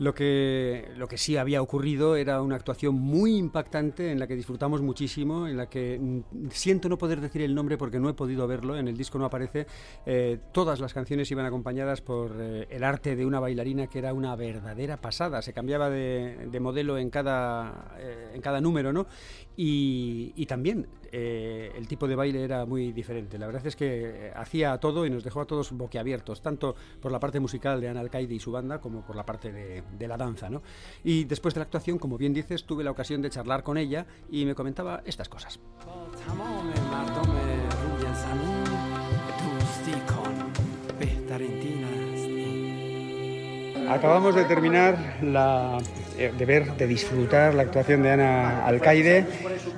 Lo 0.00 0.14
que, 0.14 0.88
lo 0.96 1.08
que 1.08 1.18
sí 1.18 1.36
había 1.36 1.60
ocurrido 1.60 2.16
era 2.16 2.40
una 2.40 2.56
actuación 2.56 2.94
muy 2.94 3.36
impactante 3.36 4.10
en 4.10 4.18
la 4.18 4.26
que 4.26 4.34
disfrutamos 4.34 4.80
muchísimo, 4.80 5.46
en 5.46 5.58
la 5.58 5.68
que 5.68 5.98
mm, 6.00 6.48
siento 6.48 6.88
no 6.88 6.96
poder 6.96 7.20
decir 7.20 7.42
el 7.42 7.54
nombre 7.54 7.76
porque 7.76 8.00
no 8.00 8.08
he 8.08 8.14
podido 8.14 8.46
verlo, 8.46 8.78
en 8.78 8.88
el 8.88 8.96
disco 8.96 9.18
no 9.18 9.26
aparece. 9.26 9.66
eh, 10.06 10.38
todas 10.52 10.80
las 10.80 10.94
canciones 10.94 11.30
iban 11.30 11.44
acompañadas 11.44 12.00
por 12.00 12.34
eh, 12.40 12.66
el 12.70 12.82
arte 12.82 13.14
de 13.14 13.26
una 13.26 13.40
bailarina 13.40 13.88
que 13.88 13.98
era 13.98 14.14
una 14.14 14.34
verdadera 14.36 14.96
pasada. 14.96 15.42
Se 15.42 15.52
cambiaba 15.52 15.90
de, 15.90 16.48
de 16.50 16.60
modelo 16.60 16.96
en 16.96 17.10
cada, 17.10 17.94
eh, 17.98 18.30
en 18.32 18.40
cada 18.40 18.62
número, 18.62 18.94
¿no? 18.94 19.06
Y, 19.54 20.32
y 20.34 20.46
también 20.46 20.86
eh, 21.12 21.72
el 21.76 21.88
tipo 21.88 22.06
de 22.06 22.14
baile 22.14 22.44
era 22.44 22.64
muy 22.66 22.92
diferente. 22.92 23.38
La 23.38 23.46
verdad 23.46 23.66
es 23.66 23.74
que 23.74 24.28
eh, 24.28 24.32
hacía 24.34 24.78
todo 24.78 25.04
y 25.04 25.10
nos 25.10 25.24
dejó 25.24 25.40
a 25.40 25.44
todos 25.46 25.72
boquiabiertos, 25.72 26.40
tanto 26.40 26.76
por 27.00 27.10
la 27.10 27.18
parte 27.18 27.40
musical 27.40 27.80
de 27.80 27.88
Ana 27.88 28.00
Alcaide 28.00 28.34
y 28.34 28.38
su 28.40 28.52
banda 28.52 28.80
como 28.80 29.04
por 29.04 29.16
la 29.16 29.26
parte 29.26 29.52
de, 29.52 29.82
de 29.98 30.08
la 30.08 30.16
danza. 30.16 30.50
¿no? 30.50 30.62
Y 31.04 31.24
después 31.24 31.54
de 31.54 31.60
la 31.60 31.64
actuación, 31.64 31.98
como 31.98 32.18
bien 32.18 32.34
dices, 32.34 32.64
tuve 32.64 32.84
la 32.84 32.90
ocasión 32.90 33.22
de 33.22 33.30
charlar 33.30 33.62
con 33.62 33.78
ella 33.78 34.06
y 34.30 34.44
me 34.44 34.54
comentaba 34.54 35.02
estas 35.04 35.28
cosas. 35.28 35.58
Acabamos 43.90 44.36
de 44.36 44.44
terminar 44.44 45.18
la, 45.20 45.78
eh, 46.16 46.32
de 46.36 46.44
ver, 46.44 46.76
de 46.76 46.86
disfrutar 46.86 47.54
la 47.54 47.62
actuación 47.62 48.04
de 48.04 48.10
Ana 48.12 48.64
Alcaide 48.64 49.26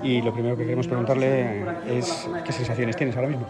y 0.03 0.20
lo 0.20 0.35
primero 0.35 0.55
que 0.55 0.64
queremos 0.64 0.87
preguntarle 0.87 1.64
es 1.87 2.29
qué 2.44 2.53
sensaciones 2.53 2.94
tienes 2.96 3.16
ahora 3.16 3.29
mismo. 3.29 3.46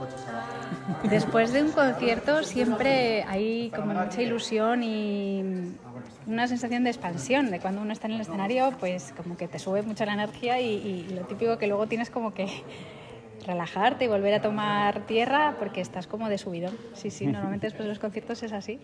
Después 1.03 1.53
de 1.53 1.62
un 1.62 1.72
concierto 1.72 2.44
siempre 2.44 3.25
hay 3.25 3.70
como 3.75 3.92
mucha 3.92 4.22
ilusión 4.22 4.83
y 4.85 5.72
una 6.26 6.46
sensación 6.46 6.85
de 6.85 6.90
expansión, 6.90 7.50
de 7.50 7.61
cuando 7.61 7.80
uno 7.80 7.92
está 7.92 8.06
en 8.06 8.14
el 8.14 8.20
escenario, 8.20 8.72
pues 8.78 9.12
como 9.16 9.37
que 9.37 9.48
te 9.48 9.58
sube 9.58 9.82
mucho 9.82 10.04
la 10.04 10.14
energía 10.14 10.61
y, 10.61 11.06
lo 11.12 11.22
típico 11.22 11.58
que 11.58 11.66
luego 11.66 11.87
tienes 11.87 12.11
como 12.11 12.32
que 12.32 12.46
relajarte 13.46 14.04
y 14.04 14.08
volver 14.08 14.35
a 14.35 14.40
tomar 14.40 15.00
tierra 15.06 15.56
porque 15.58 15.80
estás 15.80 16.06
como 16.06 16.28
de 16.28 16.38
subidón. 16.38 16.76
Sí, 16.94 17.11
sí, 17.11 17.26
normalmente 17.26 17.66
después 17.66 17.85
de 17.85 17.88
los 17.88 17.98
conciertos 17.98 18.42
es 18.42 18.52
así. 18.52 18.80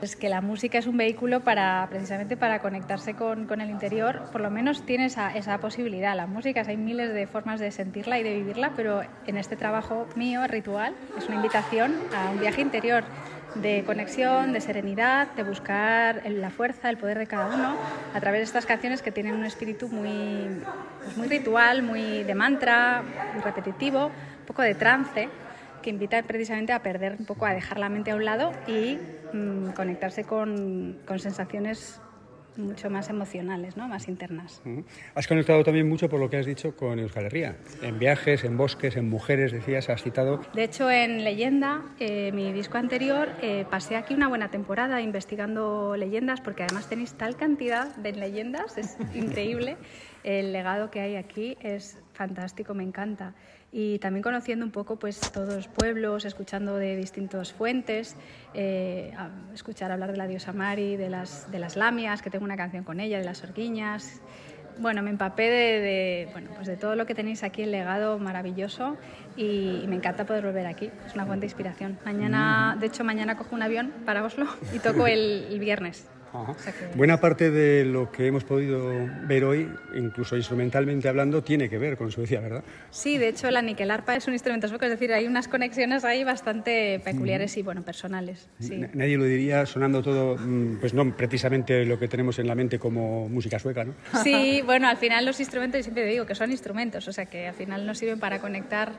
Es 0.00 0.14
que 0.14 0.28
la 0.28 0.40
música 0.40 0.78
es 0.78 0.86
un 0.86 0.96
vehículo 0.96 1.40
para 1.40 1.86
precisamente 1.90 2.36
para 2.36 2.60
conectarse 2.60 3.14
con, 3.14 3.60
el 3.60 3.70
interior, 3.70 4.30
por 4.30 4.40
lo 4.40 4.50
menos 4.50 4.86
tiene 4.86 5.06
esa, 5.06 5.36
esa 5.36 5.58
posibilidad. 5.58 6.16
La 6.16 6.26
música, 6.26 6.62
hay 6.66 6.76
miles 6.76 7.12
de 7.12 7.26
formas 7.26 7.58
de 7.58 7.70
sentirla 7.72 8.18
y 8.18 8.22
de 8.22 8.34
vivirla, 8.34 8.72
pero 8.76 9.02
en 9.26 9.36
este 9.36 9.56
trabajo 9.56 10.06
mío, 10.14 10.46
ritual, 10.46 10.94
es 11.18 11.26
una 11.26 11.36
invitación 11.36 11.94
a 12.14 12.30
un 12.30 12.38
viaje 12.38 12.60
interior 12.62 13.04
de 13.54 13.84
conexión, 13.84 14.52
de 14.52 14.60
serenidad, 14.60 15.28
de 15.34 15.42
buscar 15.42 16.22
la 16.26 16.50
fuerza, 16.50 16.90
el 16.90 16.96
poder 16.96 17.18
de 17.18 17.26
cada 17.26 17.46
uno 17.46 17.76
a 18.14 18.20
través 18.20 18.40
de 18.40 18.44
estas 18.44 18.66
canciones 18.66 19.02
que 19.02 19.10
tienen 19.12 19.34
un 19.34 19.44
espíritu 19.44 19.88
muy, 19.88 20.62
pues 21.04 21.16
muy 21.16 21.28
ritual, 21.28 21.82
muy 21.82 22.22
de 22.22 22.34
mantra, 22.34 23.02
muy 23.34 23.42
repetitivo, 23.42 24.06
un 24.06 24.46
poco 24.46 24.62
de 24.62 24.74
trance 24.74 25.28
que 25.82 25.90
invita 25.90 26.22
precisamente 26.22 26.72
a 26.72 26.82
perder 26.82 27.16
un 27.18 27.26
poco, 27.26 27.46
a 27.46 27.54
dejar 27.54 27.78
la 27.78 27.88
mente 27.88 28.10
a 28.10 28.16
un 28.16 28.24
lado 28.24 28.52
y 28.66 28.98
mm, 29.32 29.70
conectarse 29.70 30.24
con, 30.24 30.98
con 31.06 31.18
sensaciones 31.18 32.00
mucho 32.56 32.90
más 32.90 33.08
emocionales, 33.10 33.76
¿no? 33.76 33.88
más 33.88 34.08
internas. 34.08 34.62
Has 35.14 35.26
conectado 35.26 35.62
también 35.64 35.88
mucho 35.88 36.08
por 36.08 36.20
lo 36.20 36.28
que 36.30 36.38
has 36.38 36.46
dicho 36.46 36.76
con 36.76 36.98
Euskal 36.98 37.26
Herria. 37.26 37.56
En 37.82 37.98
viajes, 37.98 38.44
en 38.44 38.56
bosques, 38.56 38.96
en 38.96 39.08
mujeres, 39.08 39.52
decías, 39.52 39.88
has 39.88 40.02
citado. 40.02 40.40
De 40.54 40.64
hecho, 40.64 40.90
en 40.90 41.24
Leyenda, 41.24 41.82
eh, 41.98 42.32
mi 42.32 42.52
disco 42.52 42.78
anterior, 42.78 43.28
eh, 43.42 43.64
pasé 43.70 43.96
aquí 43.96 44.14
una 44.14 44.28
buena 44.28 44.50
temporada 44.50 45.00
investigando 45.00 45.96
leyendas, 45.96 46.40
porque 46.40 46.62
además 46.62 46.88
tenéis 46.88 47.14
tal 47.14 47.36
cantidad 47.36 47.94
de 47.96 48.12
leyendas, 48.12 48.78
es 48.78 48.96
increíble. 49.14 49.76
el 50.24 50.52
legado 50.52 50.90
que 50.90 51.00
hay 51.00 51.16
aquí 51.16 51.56
es 51.60 51.98
fantástico, 52.12 52.74
me 52.74 52.82
encanta. 52.82 53.34
Y 53.72 54.00
también 54.00 54.22
conociendo 54.22 54.64
un 54.64 54.72
poco 54.72 54.96
pues, 54.96 55.20
todos 55.32 55.54
los 55.54 55.68
pueblos, 55.68 56.24
escuchando 56.24 56.76
de 56.76 56.96
distintas 56.96 57.52
fuentes, 57.52 58.16
eh, 58.52 59.12
escuchar 59.54 59.92
hablar 59.92 60.10
de 60.10 60.18
la 60.18 60.26
diosa 60.26 60.52
Mari, 60.52 60.96
de 60.96 61.08
las, 61.08 61.50
de 61.52 61.60
las 61.60 61.76
lamias, 61.76 62.20
que 62.20 62.30
tengo 62.30 62.44
una 62.44 62.56
canción 62.56 62.82
con 62.82 62.98
ella, 62.98 63.18
de 63.18 63.24
las 63.24 63.44
orguiñas. 63.44 64.20
Bueno, 64.78 65.02
me 65.02 65.10
empapé 65.10 65.42
de, 65.42 65.80
de, 65.80 66.28
bueno, 66.32 66.50
pues 66.54 66.66
de 66.66 66.76
todo 66.76 66.96
lo 66.96 67.06
que 67.06 67.14
tenéis 67.14 67.42
aquí, 67.42 67.62
el 67.62 67.70
legado 67.70 68.18
maravilloso 68.18 68.96
y, 69.36 69.82
y 69.84 69.86
me 69.86 69.96
encanta 69.96 70.24
poder 70.24 70.44
volver 70.44 70.66
aquí. 70.66 70.90
Es 71.06 71.14
una 71.14 71.26
fuente 71.26 71.42
de 71.42 71.46
inspiración. 71.46 71.98
Mañana, 72.04 72.76
de 72.80 72.86
hecho, 72.86 73.04
mañana 73.04 73.36
cojo 73.36 73.54
un 73.54 73.62
avión 73.62 73.92
para 74.04 74.24
Oslo 74.24 74.46
y 74.74 74.78
toco 74.78 75.06
el, 75.06 75.46
el 75.50 75.60
viernes. 75.60 76.08
Ajá. 76.32 76.54
Buena 76.94 77.20
parte 77.20 77.50
de 77.50 77.84
lo 77.84 78.10
que 78.12 78.26
hemos 78.26 78.44
podido 78.44 78.92
ver 79.26 79.44
hoy, 79.44 79.68
incluso 79.94 80.36
instrumentalmente 80.36 81.08
hablando, 81.08 81.42
tiene 81.42 81.68
que 81.68 81.78
ver 81.78 81.96
con 81.96 82.10
Suecia, 82.10 82.40
¿verdad? 82.40 82.62
Sí, 82.90 83.18
de 83.18 83.28
hecho 83.28 83.50
la 83.50 83.62
niquelarpa 83.62 84.14
es 84.16 84.26
un 84.26 84.34
instrumento 84.34 84.68
sueco, 84.68 84.84
es 84.84 84.92
decir, 84.92 85.12
hay 85.12 85.26
unas 85.26 85.48
conexiones 85.48 86.04
ahí 86.04 86.24
bastante 86.24 87.00
peculiares 87.04 87.56
y 87.56 87.62
bueno, 87.62 87.82
personales. 87.82 88.48
Sí. 88.60 88.80
Nadie 88.94 89.16
lo 89.16 89.24
diría 89.24 89.66
sonando 89.66 90.02
todo, 90.02 90.36
mm, 90.36 90.78
pues 90.80 90.94
no 90.94 91.16
precisamente 91.16 91.84
lo 91.84 91.98
que 91.98 92.08
tenemos 92.08 92.38
en 92.38 92.46
la 92.46 92.54
mente 92.54 92.78
como 92.78 93.28
música 93.28 93.58
sueca, 93.58 93.84
¿no? 93.84 93.94
Sí, 94.22 94.62
bueno, 94.64 94.88
al 94.88 94.96
final 94.96 95.24
los 95.24 95.40
instrumentos, 95.40 95.78
yo 95.78 95.82
siempre 95.84 96.06
digo 96.06 96.26
que 96.26 96.34
son 96.34 96.50
instrumentos, 96.50 97.06
o 97.08 97.12
sea 97.12 97.26
que 97.26 97.48
al 97.48 97.54
final 97.54 97.86
nos 97.86 97.98
sirven 97.98 98.20
para 98.20 98.40
conectar 98.40 98.92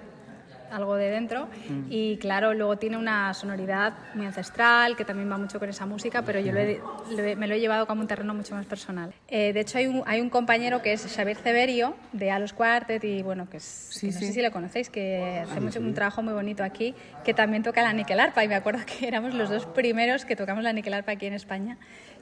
algo 0.71 0.95
de 0.95 1.09
dentro. 1.09 1.47
Y 1.89 2.17
claro, 2.17 2.53
luego 2.53 2.77
tiene 2.77 2.97
una 2.97 3.33
sonoridad 3.33 3.93
muy 4.15 4.25
ancestral 4.25 4.95
que 4.95 5.05
también 5.05 5.29
va 5.31 5.37
mucho 5.37 5.59
con 5.59 5.69
esa 5.69 5.85
música, 5.85 6.21
pero 6.23 6.39
yo 6.39 6.51
lo 6.51 6.59
he- 6.59 6.81
lo 7.15 7.23
he- 7.23 7.35
me 7.35 7.47
lo 7.47 7.55
he 7.55 7.59
llevado 7.59 7.85
como 7.87 8.01
un 8.01 8.07
terreno 8.07 8.33
mucho 8.33 8.55
más 8.55 8.65
personal. 8.65 9.13
Eh, 9.27 9.53
de 9.53 9.59
hecho, 9.59 9.77
hay 9.77 9.87
un, 9.87 10.03
hay 10.05 10.21
un 10.21 10.29
compañero 10.29 10.81
que 10.81 10.93
es 10.93 11.05
Xavier 11.13 11.37
Severio 11.37 11.95
de 12.13 12.31
Alos 12.31 12.53
Quartet 12.53 13.03
y 13.03 13.21
bueno, 13.21 13.49
que, 13.49 13.57
es, 13.57 13.97
que 13.99 14.07
no 14.07 14.13
sé 14.13 14.33
si 14.33 14.41
lo 14.41 14.51
conocéis, 14.51 14.89
que 14.89 15.39
hace 15.43 15.59
mucho, 15.59 15.79
un 15.79 15.93
trabajo 15.93 16.21
muy 16.23 16.33
bonito 16.33 16.63
aquí, 16.63 16.95
que 17.23 17.33
también 17.33 17.63
toca 17.63 17.81
la 17.81 17.93
niquelarpa 17.93 18.43
y 18.43 18.47
me 18.47 18.55
acuerdo 18.55 18.81
que 18.85 19.07
éramos 19.07 19.33
los 19.33 19.49
dos 19.49 19.65
primeros 19.65 20.25
que 20.25 20.35
tocamos 20.35 20.63
la 20.63 20.73
niquelarpa 20.73 21.11
aquí 21.13 21.25
en 21.25 21.33
España 21.33 21.77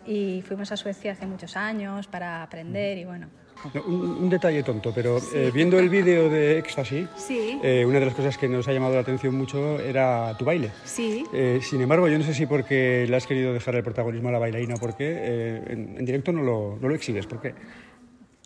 y 0.05 0.41
fuimos 0.47 0.71
a 0.71 0.77
Suecia 0.77 1.11
hace 1.11 1.27
muchos 1.27 1.55
años 1.55 2.07
para 2.07 2.41
aprender 2.43 2.97
y 2.97 3.05
bueno. 3.05 3.27
No, 3.73 3.81
Un, 3.83 4.01
un 4.23 4.29
detalle 4.29 4.63
tonto, 4.63 4.91
pero 4.93 5.17
eh, 5.33 5.51
viendo 5.53 5.77
el 5.79 5.89
vídeo 5.89 6.29
de 6.29 6.59
Ecstasy, 6.59 7.07
Sí. 7.17 7.59
eh, 7.61 7.85
una 7.85 7.99
de 7.99 8.05
las 8.05 8.15
cosas 8.15 8.37
que 8.37 8.47
nos 8.47 8.67
ha 8.67 8.71
llamado 8.73 8.95
la 8.95 9.01
atención 9.01 9.35
mucho 9.35 9.79
era 9.79 10.35
tu 10.37 10.45
baile. 10.45 10.71
Sí. 10.85 11.25
Eh, 11.33 11.59
sin 11.61 11.81
embargo, 11.81 12.07
yo 12.07 12.17
no 12.17 12.23
sé 12.23 12.33
si 12.33 12.45
porque 12.45 13.05
le 13.07 13.15
has 13.17 13.27
querido 13.27 13.53
dejar 13.53 13.75
el 13.75 13.83
protagonismo 13.83 14.29
a 14.29 14.31
la 14.31 14.39
bailarina 14.39 14.75
o 14.75 14.77
por 14.79 14.95
qué, 14.95 15.05
eh, 15.11 15.63
en, 15.67 15.95
en 15.97 16.05
directo 16.05 16.31
no 16.31 16.41
lo, 16.43 16.77
no 16.81 16.87
lo 16.87 16.95
exhibes. 16.95 17.25
¿Por 17.27 17.41
qué? 17.41 17.53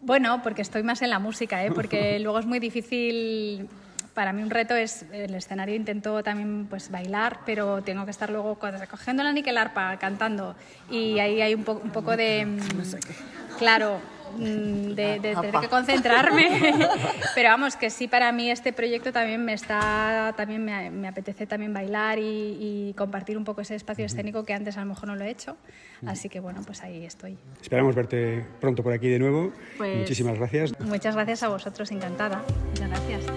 Bueno, 0.02 0.41
porque 0.43 0.62
estoy 0.62 0.84
más 0.84 1.02
en 1.02 1.10
la 1.12 1.19
música, 1.19 1.63
¿eh? 1.65 1.71
porque 1.71 2.19
luego 2.21 2.39
es 2.39 2.45
muy 2.45 2.60
difícil. 2.60 3.67
Para 4.13 4.32
mí 4.32 4.43
un 4.43 4.49
reto 4.52 4.76
es 4.76 5.06
el 5.12 5.34
escenario. 5.34 5.73
Intento 5.76 6.21
también 6.21 6.67
pues 6.69 6.91
bailar, 6.91 7.39
pero 7.47 7.82
tengo 7.82 8.06
que 8.06 8.12
estar 8.12 8.30
luego 8.30 8.56
co- 8.60 8.69
recogiendo 8.69 9.23
la 9.23 9.32
niquelarpa, 9.34 9.97
cantando 9.97 10.56
y 10.91 11.17
ahí 11.19 11.41
hay 11.41 11.56
un, 11.56 11.63
po- 11.63 11.82
un 11.84 11.89
poco 11.91 12.15
de, 12.15 12.45
mm, 12.45 13.58
claro, 13.58 13.99
de, 14.37 15.19
de 15.19 15.19
tener 15.35 15.53
que 15.61 15.67
concentrarme. 15.69 16.73
pero 17.35 17.49
vamos, 17.49 17.75
que 17.75 17.89
sí 17.89 18.07
para 18.07 18.31
mí 18.31 18.49
este 18.51 18.73
proyecto 18.73 19.11
también 19.11 19.43
me 19.43 19.53
está, 19.53 20.33
también 20.37 20.63
me, 20.63 20.89
me 20.91 21.07
apetece 21.07 21.45
también 21.47 21.73
bailar 21.73 22.19
y, 22.19 22.57
y 22.59 22.93
compartir 22.97 23.37
un 23.37 23.43
poco 23.43 23.61
ese 23.61 23.75
espacio 23.75 24.05
escénico 24.05 24.43
que 24.43 24.53
antes 24.53 24.77
a 24.77 24.81
lo 24.81 24.87
mejor 24.87 25.07
no 25.07 25.15
lo 25.15 25.23
he 25.23 25.29
hecho. 25.29 25.57
Así 26.05 26.27
que 26.27 26.41
bueno, 26.41 26.61
pues 26.65 26.83
ahí 26.83 27.05
estoy. 27.05 27.37
Esperamos 27.61 27.95
verte 27.95 28.45
pronto 28.59 28.83
por 28.83 28.91
aquí 28.91 29.07
de 29.07 29.19
nuevo. 29.19 29.53
Pues- 29.77 29.99
Muchísimas 29.99 30.37
gracias. 30.37 30.77
Muchas 30.79 31.15
gracias 31.15 31.43
a 31.43 31.47
vosotros, 31.47 31.91
encantada. 31.91 32.43
Muchas 32.71 32.89
gracias. 32.89 33.27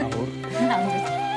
Agur. 0.00 0.28
از 0.70 1.24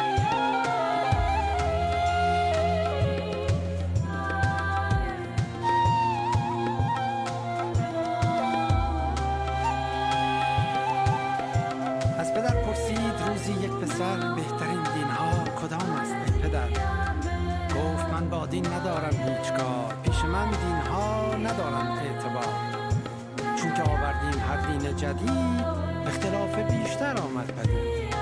دین 18.57 18.73
ندارم 18.73 19.13
هیچگاه 19.13 19.93
پیش 20.03 20.25
من 20.25 20.49
دین 20.49 20.91
ها 20.91 21.35
ندارم 21.35 21.91
اعتبار. 21.91 22.53
چون 23.55 23.73
که 23.73 23.81
آوردیم 23.83 24.41
هر 24.49 24.57
دین 24.57 24.95
جدید 24.95 25.65
اختلاف 26.07 26.55
بیشتر 26.55 27.17
آمد 27.17 27.47
پدید. 27.47 28.15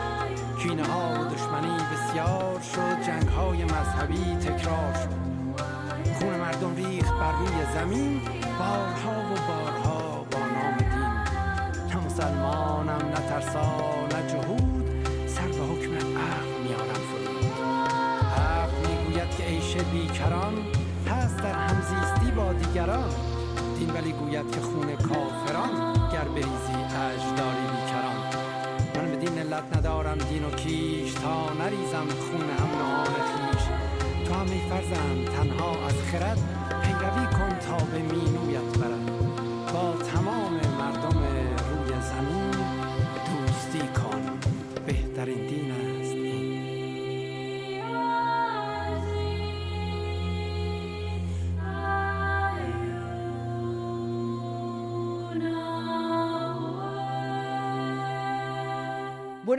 کینه 0.60 0.84
ها 0.84 1.10
و 1.10 1.26
دشمنی 1.26 1.78
بسیار 1.93 2.60
شد 2.62 3.08
جنگ 3.08 3.28
های 3.28 3.63
مذهبی 3.63 4.36
تکرار 4.36 4.93
شد. 4.93 5.10
خون 6.19 6.36
مردم 6.36 6.76
ریخت 6.76 7.13
بر 7.13 7.32
روی 7.32 7.74
زمین 7.74 8.21
بارها 8.60 9.12
و 9.12 9.36
بارها 9.48 10.26
با 10.32 10.39
نام 10.39 10.78
دین. 10.78 11.15
نه 11.89 12.06
مسلمانم 12.06 13.10
نه 13.10 13.30
ترسا 13.30 13.80
نه 14.12 14.28
جهود 14.28 15.06
سر 15.28 15.48
به 15.48 15.63
حکم 15.63 15.95
عقل. 16.17 16.55
بیکران 19.95 20.53
هست 21.10 21.38
در 21.38 21.53
همزیستی 21.53 22.31
با 22.31 22.53
دیگران. 22.53 23.10
دین 23.79 23.89
ولی 23.89 24.12
گوید 24.12 24.51
که 24.51 24.62
خون 24.62 24.95
کافران 24.95 25.93
گر 26.13 26.27
بریزی 26.36 26.75
اجداری 27.13 27.65
بیکران. 27.73 28.19
من 28.95 29.12
به 29.12 29.17
دین 29.17 29.38
علت 29.39 29.77
ندارم 29.77 30.17
دین 30.17 30.45
و 30.45 30.49
کیش 30.49 31.13
تا 31.13 31.53
نریزم 31.53 32.08
خون 32.25 32.49
هم 32.60 32.71
نهان 32.79 33.05
خیش. 33.05 33.63
تو 34.27 34.34
هم 34.34 34.51
ای 34.51 34.60
فرزند 34.69 35.25
تنها 35.25 35.71
از 35.88 36.01
خرد 36.12 36.39
پیروی 36.84 37.25
کن 37.25 37.60
تا 37.60 37.86
به 37.86 37.99
مینویت 37.99 38.77
برد. 38.79 38.94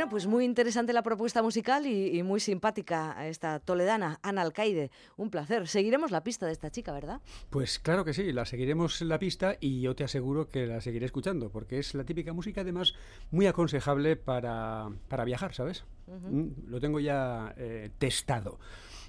Bueno, 0.07 0.15
pues 0.15 0.29
muy 0.29 0.45
interesante 0.45 0.93
la 0.93 1.03
propuesta 1.03 1.43
musical 1.43 1.85
y, 1.85 2.17
y 2.17 2.23
muy 2.23 2.39
simpática 2.39 3.27
esta 3.27 3.59
toledana, 3.59 4.21
Ana 4.23 4.43
Alcaide. 4.43 4.93
Un 5.17 5.31
placer. 5.31 5.67
Seguiremos 5.67 6.13
la 6.13 6.23
pista 6.23 6.47
de 6.47 6.53
esta 6.53 6.71
chica, 6.71 6.93
¿verdad? 6.93 7.21
Pues 7.51 7.81
claro 7.81 8.05
que 8.05 8.15
sí, 8.15 8.33
la 8.33 8.45
seguiremos 8.45 9.03
la 9.03 9.19
pista 9.19 9.57
y 9.59 9.81
yo 9.81 9.97
te 9.97 10.05
aseguro 10.05 10.47
que 10.47 10.69
la 10.69 10.81
seguiré 10.81 11.07
escuchando, 11.07 11.51
porque 11.51 11.81
es 11.81 11.93
la 11.97 12.05
típica 12.05 12.33
música 12.33 12.61
además 12.61 12.95
muy 13.33 13.49
aconsejable 13.49 14.15
para, 14.15 14.91
para 15.09 15.25
viajar, 15.25 15.55
¿sabes? 15.55 15.85
Mm, 16.07 16.69
Lo 16.69 16.79
tengo 16.79 17.01
ya 17.01 17.53
eh, 17.57 17.91
testado. 17.99 18.61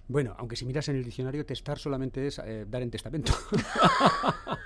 Bueno, 0.08 0.36
aunque 0.38 0.56
si 0.56 0.66
miras 0.66 0.88
en 0.90 0.96
el 0.96 1.04
diccionario, 1.04 1.46
testar 1.46 1.78
solamente 1.78 2.28
es 2.28 2.40
eh, 2.40 2.66
dar 2.68 2.82
en 2.82 2.92
testamento. 2.92 3.34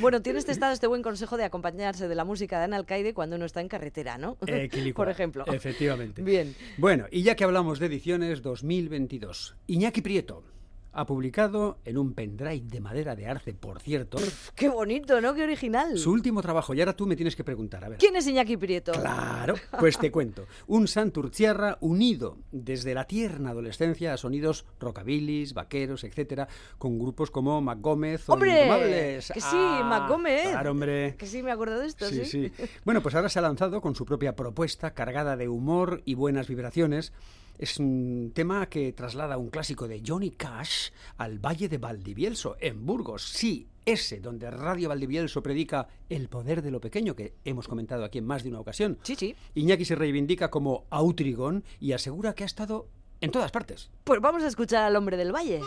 Bueno, 0.00 0.22
tienes 0.22 0.44
testado 0.44 0.72
este 0.72 0.86
buen 0.86 1.02
consejo 1.02 1.36
de 1.36 1.44
acompañarse 1.44 2.08
de 2.08 2.14
la 2.14 2.24
música 2.24 2.58
de 2.58 2.64
Ana 2.64 2.76
Alcaide 2.76 3.14
cuando 3.14 3.36
uno 3.36 3.44
está 3.44 3.60
en 3.60 3.68
carretera, 3.68 4.18
¿no? 4.18 4.36
Eh, 4.46 4.92
Por 4.94 5.08
ejemplo. 5.08 5.44
Efectivamente. 5.46 6.22
Bien. 6.22 6.54
Bueno, 6.76 7.06
y 7.10 7.22
ya 7.22 7.34
que 7.34 7.44
hablamos 7.44 7.78
de 7.78 7.86
ediciones 7.86 8.42
2022, 8.42 9.56
Iñaki 9.66 10.02
Prieto 10.02 10.44
ha 10.92 11.06
publicado 11.06 11.78
en 11.84 11.98
un 11.98 12.12
pendrive 12.14 12.62
de 12.66 12.80
madera 12.80 13.14
de 13.14 13.26
arce, 13.26 13.52
por 13.54 13.80
cierto, 13.80 14.18
Qué 14.54 14.68
bonito, 14.68 15.20
¿no? 15.20 15.34
Qué 15.34 15.42
original. 15.44 15.96
su 15.98 16.10
último 16.10 16.42
trabajo. 16.42 16.74
Y 16.74 16.80
ahora 16.80 16.96
tú 16.96 17.06
me 17.06 17.14
tienes 17.16 17.36
que 17.36 17.44
preguntar, 17.44 17.84
a 17.84 17.88
ver. 17.90 17.98
¿Quién 17.98 18.16
es 18.16 18.26
Iñaki 18.26 18.56
Prieto? 18.56 18.92
Claro, 18.92 19.54
pues 19.78 19.98
te 19.98 20.10
cuento. 20.10 20.46
Un 20.66 20.88
Santurciarra 20.88 21.78
unido 21.80 22.38
desde 22.50 22.94
la 22.94 23.04
tierna 23.04 23.50
adolescencia 23.50 24.12
a 24.12 24.16
sonidos 24.16 24.64
rockabilis, 24.80 25.54
vaqueros, 25.54 26.04
etcétera, 26.04 26.48
con 26.78 26.98
grupos 26.98 27.30
como 27.30 27.60
Mac 27.60 27.78
Gómez 27.80 28.28
o 28.28 28.32
¡Hombre! 28.34 28.62
Indomables. 28.62 29.30
Que 29.32 29.40
sí, 29.40 29.46
Ah, 29.52 29.84
Mac 29.88 30.08
Gómez. 30.08 30.48
Claro, 30.50 30.70
hombre. 30.72 31.14
Que 31.16 31.26
sí, 31.26 31.42
me 31.42 31.52
acuerdo 31.52 31.78
de 31.80 31.86
esto, 31.86 32.06
sí. 32.08 32.24
Sí, 32.24 32.50
sí. 32.56 32.64
Bueno, 32.84 33.02
pues 33.02 33.14
ahora 33.14 33.28
se 33.28 33.38
ha 33.38 33.42
lanzado 33.42 33.80
con 33.80 33.94
su 33.94 34.04
propia 34.04 34.34
propuesta 34.34 34.94
cargada 34.94 35.36
de 35.36 35.48
humor 35.48 36.02
y 36.04 36.14
buenas 36.14 36.48
vibraciones. 36.48 37.12
Es 37.58 37.80
un 37.80 38.30
tema 38.32 38.68
que 38.68 38.92
traslada 38.92 39.36
un 39.36 39.50
clásico 39.50 39.88
de 39.88 40.00
Johnny 40.06 40.30
Cash 40.30 40.90
al 41.16 41.40
Valle 41.40 41.68
de 41.68 41.78
Valdivielso, 41.78 42.56
en 42.60 42.86
Burgos. 42.86 43.24
Sí, 43.24 43.66
ese 43.84 44.20
donde 44.20 44.48
Radio 44.48 44.88
Valdivielso 44.88 45.42
predica 45.42 45.88
el 46.08 46.28
poder 46.28 46.62
de 46.62 46.70
lo 46.70 46.80
pequeño, 46.80 47.16
que 47.16 47.34
hemos 47.44 47.66
comentado 47.66 48.04
aquí 48.04 48.18
en 48.18 48.26
más 48.26 48.44
de 48.44 48.50
una 48.50 48.60
ocasión. 48.60 48.98
Sí, 49.02 49.16
sí. 49.16 49.34
Iñaki 49.54 49.84
se 49.84 49.96
reivindica 49.96 50.50
como 50.50 50.86
Autrigón 50.90 51.64
y 51.80 51.92
asegura 51.92 52.32
que 52.32 52.44
ha 52.44 52.46
estado 52.46 52.86
en 53.20 53.32
todas 53.32 53.50
partes. 53.50 53.90
Pues 54.04 54.20
vamos 54.20 54.44
a 54.44 54.46
escuchar 54.46 54.84
al 54.84 54.94
hombre 54.94 55.16
del 55.16 55.34
valle. 55.34 55.60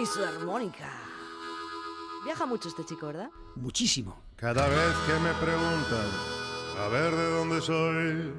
Y 0.00 0.06
su 0.06 0.22
armónica. 0.22 0.88
Viaja 2.24 2.46
mucho 2.46 2.68
este 2.68 2.84
chico, 2.84 3.08
¿verdad? 3.08 3.30
Muchísimo. 3.56 4.16
Cada 4.36 4.68
vez 4.68 4.94
que 5.06 5.14
me 5.14 5.32
preguntan 5.34 6.06
a 6.78 6.88
ver 6.88 7.12
de 7.12 7.30
dónde 7.30 7.60
soy, 7.60 8.32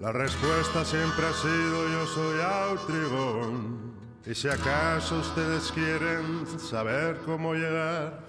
la 0.00 0.12
respuesta 0.12 0.84
siempre 0.84 1.26
ha 1.26 1.32
sido 1.32 1.88
yo 1.88 2.06
soy 2.06 2.40
Autrigón. 2.40 3.96
Y 4.26 4.34
si 4.34 4.48
acaso 4.48 5.18
ustedes 5.20 5.70
quieren 5.72 6.46
saber 6.58 7.18
cómo 7.24 7.54
llegar 7.54 8.20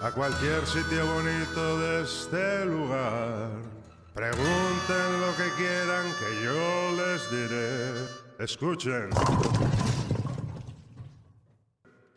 a 0.00 0.10
cualquier 0.10 0.66
sitio 0.66 1.06
bonito 1.06 1.78
de 1.78 2.02
este 2.02 2.64
lugar, 2.64 3.50
pregunten 4.14 5.20
lo 5.20 5.36
que 5.36 5.50
quieran 5.56 6.06
que 6.18 6.44
yo 6.44 6.92
les 6.96 7.30
diré. 7.30 7.92
Escuchen. 8.38 9.10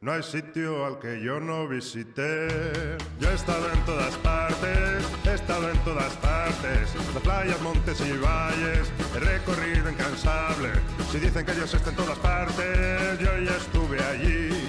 No 0.05 0.11
hay 0.11 0.21
sitio 0.21 0.85
al 0.85 0.99
que 0.99 1.19
yo 1.19 1.39
no 1.39 1.67
visité. 1.67 2.47
Yo 3.19 3.27
he 3.27 3.33
estado 3.33 3.71
en 3.73 3.85
todas 3.85 4.15
partes, 4.17 5.03
he 5.25 5.33
estado 5.33 5.67
en 5.67 5.79
todas 5.79 6.13
partes. 6.17 6.93
Las 7.11 7.23
playas, 7.23 7.59
montes 7.63 7.99
y 8.01 8.11
valles, 8.11 8.91
he 9.15 9.19
recorrido 9.19 9.89
incansable. 9.89 10.69
Si 11.11 11.17
dicen 11.17 11.43
que 11.43 11.53
Dios 11.53 11.73
está 11.73 11.89
en 11.89 11.95
todas 11.95 12.19
partes, 12.19 13.17
yo 13.19 13.35
ya 13.39 13.57
estuve 13.57 13.99
allí. 14.03 14.64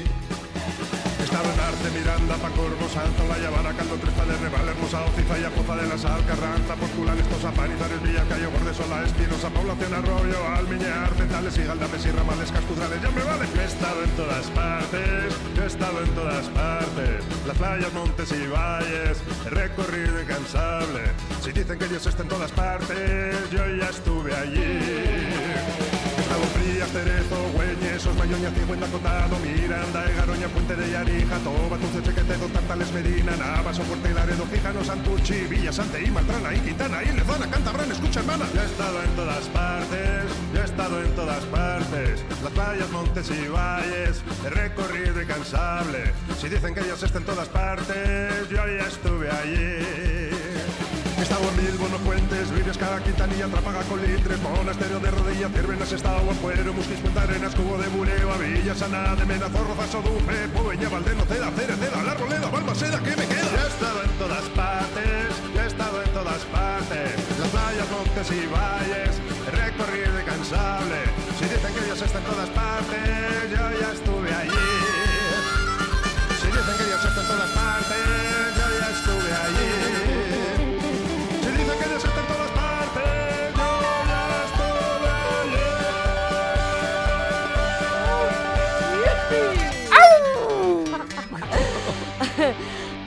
He 1.37 1.39
estado 1.39 1.53
en 1.53 1.61
Arte, 1.61 1.91
Miranda, 1.99 2.35
Pacorbo, 2.37 2.89
Santo, 2.89 3.29
La 3.29 3.37
Llavana, 3.37 3.77
Caldo, 3.77 3.97
Tres 4.01 4.15
Pales, 4.15 4.41
Reval, 4.41 4.69
Hermosa, 4.69 5.05
Ocifaya, 5.05 5.51
Poza 5.51 5.77
de 5.77 5.87
la 5.87 5.99
Sal, 5.99 6.25
Carranza, 6.25 6.75
Postulanes, 6.77 7.29
Tosa, 7.29 7.51
Panizares, 7.53 8.01
Villa, 8.03 8.25
Cayo, 8.27 8.51
Gordesola, 8.53 9.05
Espinosa, 9.05 9.51
Población, 9.51 9.93
Arroyo, 9.93 10.49
Almiñar, 10.57 11.13
Centales 11.13 11.59
y 11.59 11.65
Galdames 11.65 12.07
y 12.07 12.11
Ramales, 12.11 12.51
Castudrales, 12.51 13.03
ya 13.03 13.11
me 13.11 13.23
vale. 13.23 13.45
Yo 13.55 13.61
he 13.61 13.65
estado 13.67 14.03
en 14.03 14.11
todas 14.17 14.47
partes, 14.57 15.37
he 15.61 15.67
estado 15.67 16.03
en 16.03 16.11
todas 16.15 16.47
partes. 16.49 17.25
Las 17.47 17.57
playas, 17.59 17.93
montes 17.93 18.33
y 18.33 18.47
valles, 18.47 19.21
he 19.45 19.51
recorrido 19.51 20.23
incansable. 20.23 21.03
Si 21.43 21.53
dicen 21.53 21.79
que 21.79 21.87
Dios 21.87 22.07
está 22.07 22.23
en 22.23 22.29
todas 22.31 22.53
partes, 22.53 23.37
yo 23.51 23.61
ya 23.77 23.91
estuve 23.91 24.35
allí. 24.35 25.46
Frías, 26.67 26.91
Cerezo, 26.91 27.37
Güeñes, 27.55 28.07
Osmayoña, 28.07 28.51
Cigüenda, 28.51 28.89
Condado, 28.89 29.39
Miranda, 29.39 30.11
Egaroña, 30.11 30.49
Puente 30.49 30.75
de 30.75 30.91
Yarija, 30.91 31.39
Toba, 31.39 31.77
Tuce, 31.79 32.03
Chequetedo, 32.03 32.47
Tartales, 32.49 32.93
Medina, 32.93 33.37
Navas, 33.37 33.77
Soporte, 33.77 34.13
Laredo, 34.13 34.45
Fijano, 34.47 34.83
Santucci, 34.83 35.47
Villa, 35.47 35.73
Santa 35.73 36.01
y 36.01 36.11
Maltrana, 36.11 36.55
y 36.55 36.59
Quintana, 36.59 37.05
y 37.05 37.13
Lezana, 37.13 37.49
Cantabrán, 37.49 37.93
escucha 37.93 38.19
hermana. 38.19 38.47
Yo 38.53 38.63
he 38.63 38.65
estado 38.65 39.01
en 39.01 39.11
todas 39.11 39.45
partes, 39.47 40.25
yo 40.53 40.61
he 40.61 40.65
estado 40.65 41.03
en 41.03 41.11
todas 41.15 41.45
partes, 41.45 42.25
las 42.43 42.53
playas, 42.53 42.91
montes 42.91 43.31
y 43.31 43.49
valles, 43.49 44.23
he 44.45 44.51
recorrido 44.51 45.23
incansable. 45.23 46.13
Si 46.41 46.49
dicen 46.49 46.75
que 46.75 46.83
Dios 46.83 47.01
está 47.01 47.19
en 47.19 47.25
todas 47.27 47.49
partes, 47.49 48.49
yo 48.51 48.57
ya 48.57 48.87
estuve 48.89 49.31
allí. 49.31 50.16
Estado 51.27 51.51
en 51.51 51.57
Bilbo, 51.57 51.89
no 51.89 51.99
Puentes, 52.07 52.53
Vives, 52.53 52.79
Cara, 52.79 53.03
Quintanilla, 53.03 53.49
Trápaga, 53.49 53.83
Colitres, 53.91 54.41
Monasterio 54.43 55.01
de 55.01 55.11
Rodilla, 55.11 55.49
Ciervenas, 55.49 55.91
Estado, 55.91 56.31
Afuero, 56.31 56.73
Musquis, 56.73 57.01
Puente 57.01 57.19
Arenas, 57.19 57.53
Cubo 57.57 57.77
de 57.79 57.89
Bureo, 57.89 58.33
Avilla, 58.33 58.77
Sana, 58.77 59.17
de 59.17 59.27
Mena, 59.27 59.49
Zorro, 59.49 59.75
Faso, 59.75 60.01
Dufe, 60.03 60.47
Pueña, 60.55 60.89
Valdeno, 60.89 61.25
Ceda, 61.27 61.51
Cereceda, 61.51 62.03
La 62.05 62.15
Roleda, 62.15 62.49
Balmaseda, 62.49 63.03
¿qué 63.03 63.17
me 63.17 63.27
queda? 63.27 63.43
Yo 63.43 63.59
he 63.59 63.67
estado 63.67 64.03
en 64.05 64.11
todas 64.23 64.45
partes, 64.55 65.27
yo 65.53 65.61
he 65.63 65.67
estado 65.67 66.03
en 66.05 66.11
todas 66.11 66.43
partes, 66.45 67.11
las 67.41 67.49
playas, 67.51 67.91
montes 67.91 68.31
y 68.31 68.47
valles, 68.47 69.13
recorrido 69.51 70.21
incansable. 70.21 71.11
Si 71.41 71.45
dicen 71.45 71.75
que 71.75 71.85
Dios 71.87 72.03
está 72.03 72.19
en 72.19 72.25
todas 72.25 72.51
partes, 72.51 73.51
yo 73.51 73.81
ya 73.81 73.93
estuve 73.93 74.33
allí. 74.33 74.66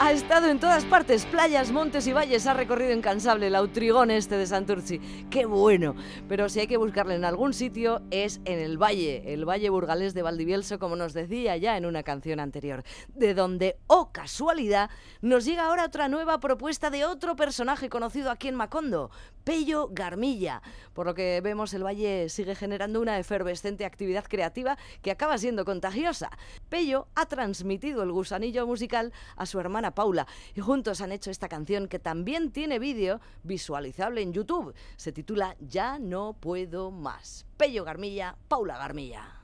Ha 0.01 0.13
estado 0.13 0.47
en 0.47 0.61
todas 0.61 0.85
partes, 0.85 1.25
playas, 1.25 1.73
montes 1.73 2.07
y 2.07 2.13
valles, 2.13 2.47
ha 2.47 2.53
recorrido 2.53 2.93
incansable 2.93 3.47
el 3.47 3.55
autrigón 3.55 4.11
este 4.11 4.37
de 4.37 4.47
Santurci. 4.47 4.99
¡Qué 5.29 5.45
bueno! 5.45 5.93
Pero 6.29 6.47
si 6.47 6.61
hay 6.61 6.67
que 6.67 6.77
buscarle 6.77 7.15
en 7.15 7.25
algún 7.25 7.53
sitio 7.53 8.01
es 8.09 8.39
en 8.45 8.59
el 8.59 8.81
valle, 8.81 9.33
el 9.33 9.43
valle 9.43 9.69
burgalés 9.69 10.13
de 10.13 10.21
Valdivielso, 10.21 10.79
como 10.79 10.95
nos 10.95 11.11
decía 11.11 11.57
ya 11.57 11.75
en 11.75 11.85
una 11.85 12.03
canción 12.03 12.39
anterior, 12.39 12.83
de 13.13 13.33
donde, 13.33 13.77
oh 13.87 14.09
casualidad, 14.13 14.89
nos 15.21 15.43
llega 15.43 15.65
ahora 15.65 15.83
otra 15.83 16.07
nueva 16.07 16.39
propuesta 16.39 16.89
de 16.89 17.03
otro 17.03 17.35
personaje 17.35 17.89
conocido 17.89 18.31
aquí 18.31 18.47
en 18.47 18.55
Macondo, 18.55 19.11
Pello 19.43 19.89
Garmilla. 19.91 20.61
Por 20.93 21.07
lo 21.07 21.13
que 21.13 21.41
vemos, 21.41 21.73
el 21.73 21.83
valle 21.83 22.29
sigue 22.29 22.55
generando 22.55 23.01
una 23.01 23.19
efervescente 23.19 23.83
actividad 23.83 24.23
creativa 24.29 24.77
que 25.01 25.11
acaba 25.11 25.37
siendo 25.37 25.65
contagiosa. 25.65 26.29
Pello 26.69 27.07
ha 27.15 27.25
transmitido 27.25 28.03
el 28.03 28.13
gusanillo 28.13 28.65
musical 28.65 29.11
a 29.35 29.45
su 29.45 29.59
hermana 29.59 29.88
Paula 29.91 30.27
y 30.55 30.61
juntos 30.61 31.01
han 31.01 31.11
hecho 31.11 31.31
esta 31.31 31.49
canción 31.49 31.87
que 31.87 31.99
también 31.99 32.51
tiene 32.51 32.79
vídeo 32.79 33.21
visualizable 33.43 34.21
en 34.21 34.33
YouTube. 34.33 34.73
Se 34.97 35.11
titula 35.11 35.55
Ya 35.59 35.99
no 35.99 36.33
puedo 36.33 36.91
más. 36.91 37.45
Pello 37.57 37.83
Garmilla, 37.83 38.37
Paula 38.47 38.77
Garmilla. 38.77 39.38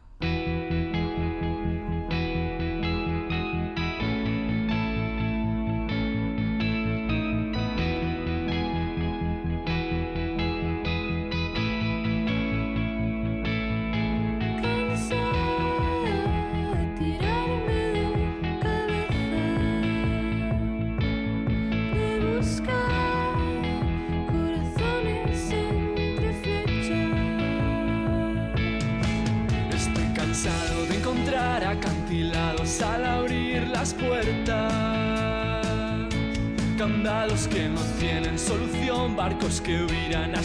Barcos 39.25 39.59
que 39.59 39.75
viran 39.75 40.35
a 40.35 40.39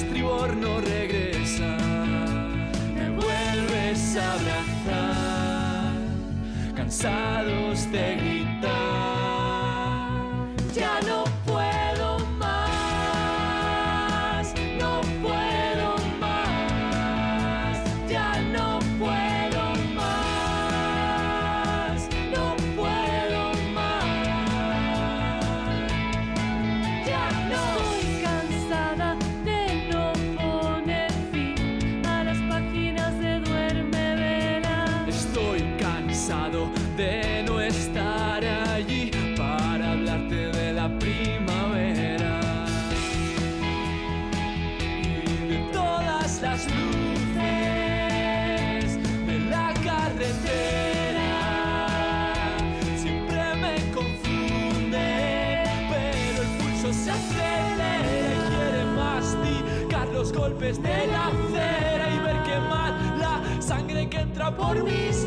de 60.60 61.06
la 61.06 61.28
acera 61.28 62.10
y 62.14 62.18
ver 62.18 62.42
quemar 62.42 62.92
la 63.18 63.62
sangre 63.62 64.10
que 64.10 64.18
entra 64.18 64.54
por 64.54 64.84
mis 64.84 65.24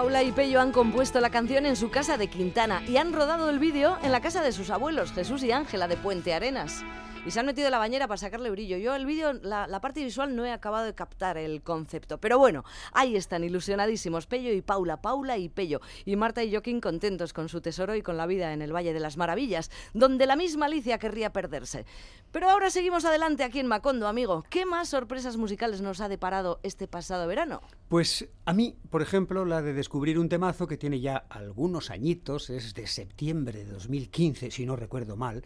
Paula 0.00 0.22
y 0.22 0.32
Pello 0.32 0.62
han 0.62 0.72
compuesto 0.72 1.20
la 1.20 1.28
canción 1.28 1.66
en 1.66 1.76
su 1.76 1.90
casa 1.90 2.16
de 2.16 2.28
Quintana 2.28 2.82
y 2.88 2.96
han 2.96 3.12
rodado 3.12 3.50
el 3.50 3.58
vídeo 3.58 3.98
en 4.02 4.12
la 4.12 4.22
casa 4.22 4.40
de 4.40 4.50
sus 4.50 4.70
abuelos, 4.70 5.12
Jesús 5.12 5.42
y 5.42 5.52
Ángela, 5.52 5.88
de 5.88 5.98
Puente 5.98 6.32
Arenas. 6.32 6.82
Y 7.26 7.32
se 7.32 7.38
han 7.38 7.44
metido 7.44 7.66
en 7.66 7.72
la 7.72 7.78
bañera 7.78 8.08
para 8.08 8.16
sacarle 8.16 8.50
brillo. 8.50 8.78
Yo 8.78 8.94
el 8.94 9.04
vídeo, 9.04 9.34
la, 9.34 9.66
la 9.66 9.80
parte 9.82 10.02
visual 10.02 10.34
no 10.34 10.46
he 10.46 10.52
acabado 10.52 10.86
de 10.86 10.94
captar 10.94 11.36
el 11.36 11.60
concepto. 11.62 12.18
Pero 12.18 12.38
bueno, 12.38 12.64
ahí 12.92 13.14
están 13.14 13.44
ilusionadísimos 13.44 14.26
Pello 14.26 14.50
y 14.54 14.62
Paula, 14.62 15.02
Paula 15.02 15.36
y 15.36 15.50
Pello. 15.50 15.82
Y 16.06 16.16
Marta 16.16 16.42
y 16.42 16.50
Joaquín 16.50 16.80
contentos 16.80 17.34
con 17.34 17.50
su 17.50 17.60
tesoro 17.60 17.94
y 17.94 18.00
con 18.00 18.16
la 18.16 18.26
vida 18.26 18.54
en 18.54 18.62
el 18.62 18.74
Valle 18.74 18.94
de 18.94 19.00
las 19.00 19.18
Maravillas, 19.18 19.70
donde 19.92 20.24
la 20.24 20.34
misma 20.34 20.66
Alicia 20.66 20.98
querría 20.98 21.30
perderse. 21.30 21.84
Pero 22.32 22.48
ahora 22.48 22.70
seguimos 22.70 23.04
adelante 23.04 23.44
aquí 23.44 23.60
en 23.60 23.66
Macondo, 23.66 24.08
amigo. 24.08 24.42
¿Qué 24.48 24.64
más 24.64 24.88
sorpresas 24.88 25.36
musicales 25.36 25.82
nos 25.82 26.00
ha 26.00 26.08
deparado 26.08 26.58
este 26.62 26.88
pasado 26.88 27.26
verano? 27.26 27.60
Pues 27.88 28.30
a 28.46 28.54
mí, 28.54 28.78
por 28.88 29.02
ejemplo, 29.02 29.44
la 29.44 29.60
de 29.60 29.74
descubrir 29.74 30.18
un 30.18 30.30
temazo 30.30 30.66
que 30.66 30.78
tiene 30.78 31.00
ya 31.00 31.16
algunos 31.28 31.90
añitos, 31.90 32.48
es 32.48 32.72
de 32.72 32.86
septiembre 32.86 33.64
de 33.64 33.72
2015, 33.72 34.50
si 34.50 34.64
no 34.64 34.74
recuerdo 34.74 35.16
mal, 35.16 35.44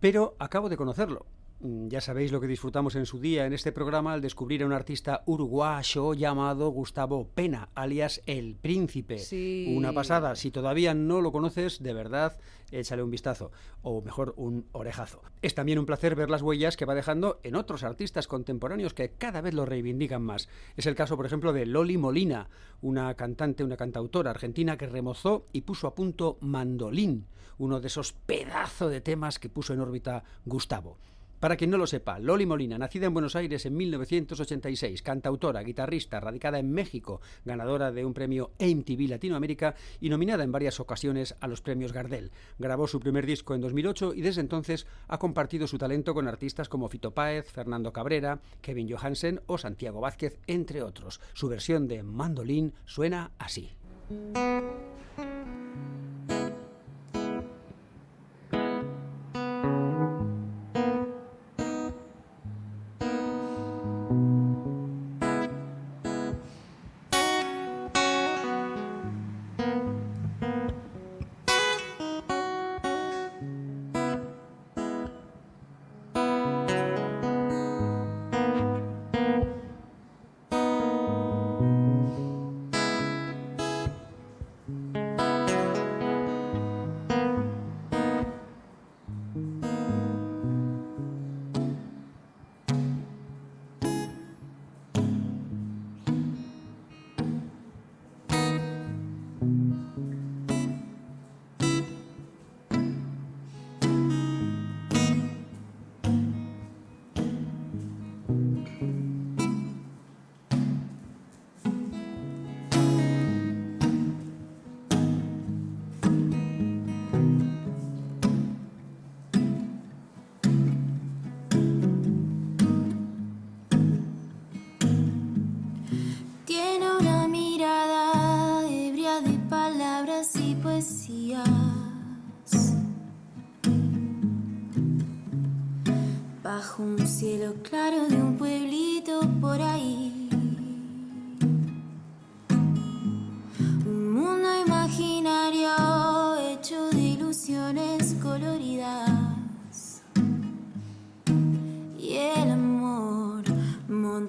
pero 0.00 0.36
acabo 0.38 0.68
de 0.68 0.76
conocerlo. 0.76 1.26
Mm, 1.60 1.88
Ya 1.88 2.02
sabéis 2.02 2.32
lo 2.32 2.40
que 2.40 2.46
disfrutamos 2.46 2.96
en 2.96 3.06
su 3.06 3.18
día 3.18 3.46
en 3.46 3.54
este 3.54 3.72
programa 3.72 4.12
al 4.12 4.20
descubrir 4.20 4.62
a 4.62 4.66
un 4.66 4.72
artista 4.74 5.22
uruguayo 5.24 6.12
llamado 6.12 6.68
Gustavo 6.68 7.28
Pena, 7.34 7.70
alias 7.74 8.20
El 8.26 8.56
Príncipe. 8.56 9.18
Sí. 9.18 9.74
Una 9.74 9.92
pasada. 9.94 10.36
Si 10.36 10.50
todavía 10.50 10.92
no 10.92 11.22
lo 11.22 11.32
conoces, 11.32 11.82
de 11.82 11.94
verdad, 11.94 12.36
échale 12.70 13.02
un 13.02 13.10
vistazo. 13.10 13.52
O 13.80 14.02
mejor, 14.02 14.34
un 14.36 14.66
orejazo. 14.72 15.22
Es 15.40 15.54
también 15.54 15.78
un 15.78 15.86
placer 15.86 16.14
ver 16.14 16.28
las 16.28 16.42
huellas 16.42 16.76
que 16.76 16.84
va 16.84 16.94
dejando 16.94 17.40
en 17.42 17.56
otros 17.56 17.84
artistas 17.84 18.26
contemporáneos 18.28 18.92
que 18.92 19.12
cada 19.12 19.40
vez 19.40 19.54
lo 19.54 19.64
reivindican 19.64 20.22
más. 20.22 20.48
Es 20.76 20.84
el 20.84 20.94
caso, 20.94 21.16
por 21.16 21.24
ejemplo, 21.24 21.54
de 21.54 21.64
Loli 21.64 21.96
Molina, 21.96 22.50
una 22.82 23.14
cantante, 23.14 23.64
una 23.64 23.78
cantautora 23.78 24.30
argentina 24.30 24.76
que 24.76 24.88
remozó 24.88 25.46
y 25.52 25.62
puso 25.62 25.86
a 25.86 25.94
punto 25.94 26.36
Mandolín, 26.40 27.24
uno 27.58 27.80
de 27.80 27.88
esos 27.88 28.12
pedazos 28.12 28.90
de 28.90 29.00
temas 29.00 29.38
que 29.38 29.48
puso 29.48 29.72
en 29.72 29.80
órbita 29.80 30.24
Gustavo. 30.44 30.96
Para 31.40 31.56
quien 31.56 31.70
no 31.70 31.76
lo 31.76 31.86
sepa, 31.86 32.18
Loli 32.18 32.46
Molina, 32.46 32.78
nacida 32.78 33.06
en 33.06 33.12
Buenos 33.12 33.36
Aires 33.36 33.66
en 33.66 33.76
1986, 33.76 35.02
cantautora, 35.02 35.62
guitarrista, 35.62 36.18
radicada 36.18 36.58
en 36.58 36.72
México, 36.72 37.20
ganadora 37.44 37.92
de 37.92 38.06
un 38.06 38.14
premio 38.14 38.52
MTV 38.58 39.06
Latinoamérica 39.10 39.74
y 40.00 40.08
nominada 40.08 40.44
en 40.44 40.52
varias 40.52 40.80
ocasiones 40.80 41.36
a 41.40 41.46
los 41.46 41.60
premios 41.60 41.92
Gardel. 41.92 42.32
Grabó 42.58 42.88
su 42.88 43.00
primer 43.00 43.26
disco 43.26 43.54
en 43.54 43.60
2008 43.60 44.14
y 44.14 44.22
desde 44.22 44.40
entonces 44.40 44.86
ha 45.08 45.18
compartido 45.18 45.66
su 45.66 45.76
talento 45.76 46.14
con 46.14 46.26
artistas 46.26 46.70
como 46.70 46.88
Fito 46.88 47.12
Páez, 47.12 47.52
Fernando 47.52 47.92
Cabrera, 47.92 48.40
Kevin 48.62 48.90
Johansen 48.90 49.42
o 49.46 49.58
Santiago 49.58 50.00
Vázquez, 50.00 50.38
entre 50.46 50.82
otros. 50.82 51.20
Su 51.34 51.48
versión 51.48 51.86
de 51.86 52.02
Mandolín 52.02 52.72
suena 52.86 53.32
así. 53.38 53.76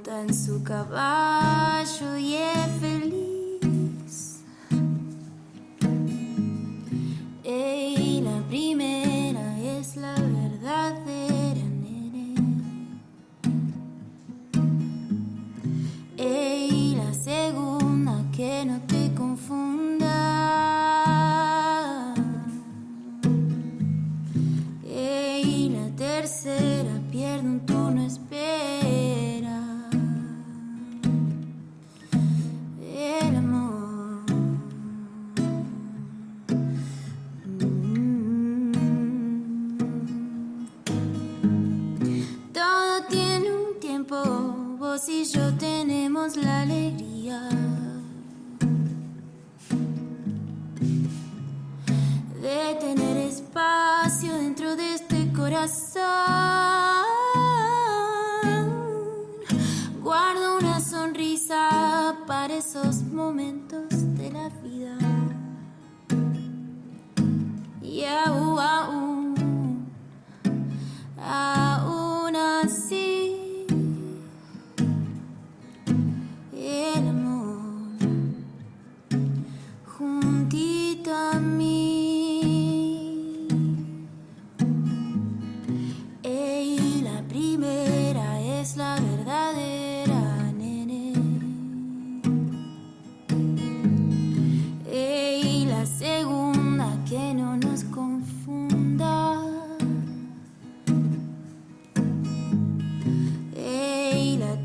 En 0.06 0.34
su 0.34 0.64
caballo 0.64 2.18
y 2.18 2.38
feliz. 2.80 3.07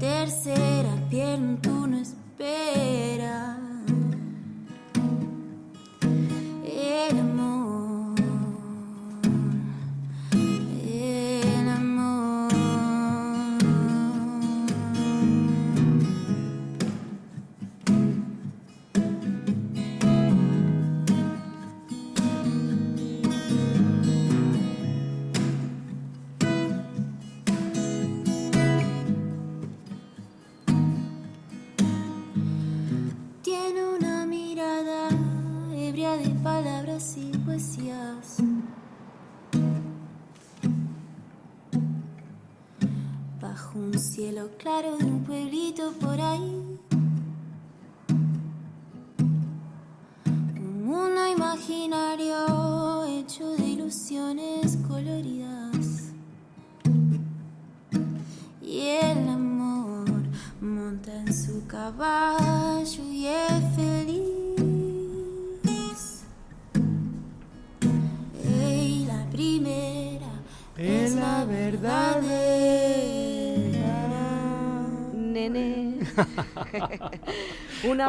Tercera 0.03 0.90
pierna 1.09 1.57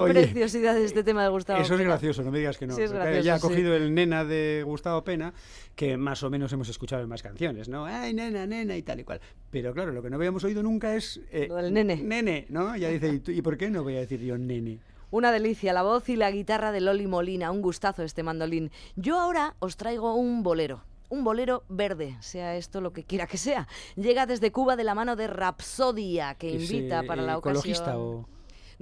Oye, 0.04 0.14
preciosidad 0.14 0.76
de 0.76 0.86
este 0.86 1.04
tema 1.04 1.24
de 1.24 1.30
Gustavo. 1.30 1.62
Eso 1.62 1.74
es 1.74 1.78
Pena. 1.80 1.89
gracioso, 1.91 2.24
no 2.24 2.32
me 2.32 2.39
digas 2.39 2.58
que 2.58 2.68
no. 2.68 2.76
Sí, 2.76 2.82
es 2.84 2.91
gracioso, 2.91 3.22
ya 3.22 3.36
ha 3.36 3.39
sí. 3.39 3.47
cogido 3.47 3.76
el 3.76 3.93
nena 3.93 4.24
de 4.26 4.64
Gustavo 4.66 5.04
Pena, 5.04 5.34
que 5.76 5.97
más 5.97 6.24
o 6.24 6.30
menos 6.30 6.51
hemos 6.54 6.70
escuchado 6.70 7.01
en 7.04 7.10
más 7.10 7.22
canciones, 7.24 7.70
¿no? 7.70 7.86
Ay, 7.86 8.14
nena, 8.14 8.45
nena 8.45 8.76
y 8.78 8.82
tal 8.84 8.99
y 8.99 9.04
cual. 9.04 9.20
Pero 9.51 9.74
claro, 9.74 9.91
lo 9.91 10.01
que 10.01 10.10
no 10.10 10.16
habíamos 10.18 10.43
oído 10.43 10.62
nunca 10.64 10.95
es... 10.95 11.20
eh, 11.32 11.47
Lo 11.49 11.56
del 11.56 11.74
nene. 11.74 11.95
Nene, 11.97 12.45
¿no? 12.49 12.76
Ya 12.76 12.89
dice, 12.89 13.10
¿y, 13.10 13.20
tú- 13.20 13.32
¿y 13.32 13.41
por 13.41 13.58
qué 13.58 13.70
no 13.70 13.84
voy 13.84 13.95
a 13.97 13.99
decir 13.99 14.20
yo 14.22 14.38
nene? 14.38 14.80
Una 15.12 15.32
delicia, 15.32 15.74
la 15.74 15.84
voz 15.84 16.10
y 16.10 16.16
la 16.16 16.32
guitarra 16.32 16.72
de 16.72 16.82
Loli 16.82 17.06
Molina, 17.06 17.51
un 17.51 17.62
gustazo 17.62 18.01
este 18.04 18.24
mandolín. 18.24 18.72
Yo 18.95 19.20
ahora 19.20 19.56
os 19.60 19.78
traigo 19.78 20.16
un 20.16 20.41
bolero. 20.41 20.84
Un 21.10 21.24
bolero 21.24 21.64
verde, 21.70 22.18
sea 22.22 22.56
esto 22.56 22.82
lo 22.82 22.91
que 22.93 23.04
quiera 23.04 23.28
que 23.28 23.38
sea. 23.38 23.68
Llega 23.95 24.26
desde 24.26 24.51
Cuba 24.51 24.76
de 24.76 24.84
la 24.84 24.95
mano 24.95 25.16
de 25.16 25.28
Rapsodia, 25.28 26.34
que 26.34 26.56
¿Es, 26.56 26.72
invita 26.72 27.01
eh, 27.01 27.08
para 27.08 27.22
la 27.22 27.38
ocasión. 27.38 27.78
o...? 27.95 28.28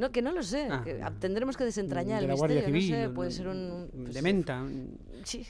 No, 0.02 0.12
que 0.12 0.24
no 0.24 0.32
lo 0.32 0.42
sé. 0.42 0.68
Ah. 0.72 0.82
que 0.84 1.00
tendremos 1.20 1.56
que 1.56 1.64
desentrañar 1.64 2.22
de 2.22 2.26
el 2.26 2.32
misterio. 2.32 2.66
Civil, 2.66 2.92
no 2.92 2.98
sé, 2.98 3.10
puede 3.10 3.30
ser 3.30 3.48
un... 3.50 3.88
pues, 3.94 4.16
de 4.16 4.22
menta. 4.24 4.66
Sí, 5.24 5.46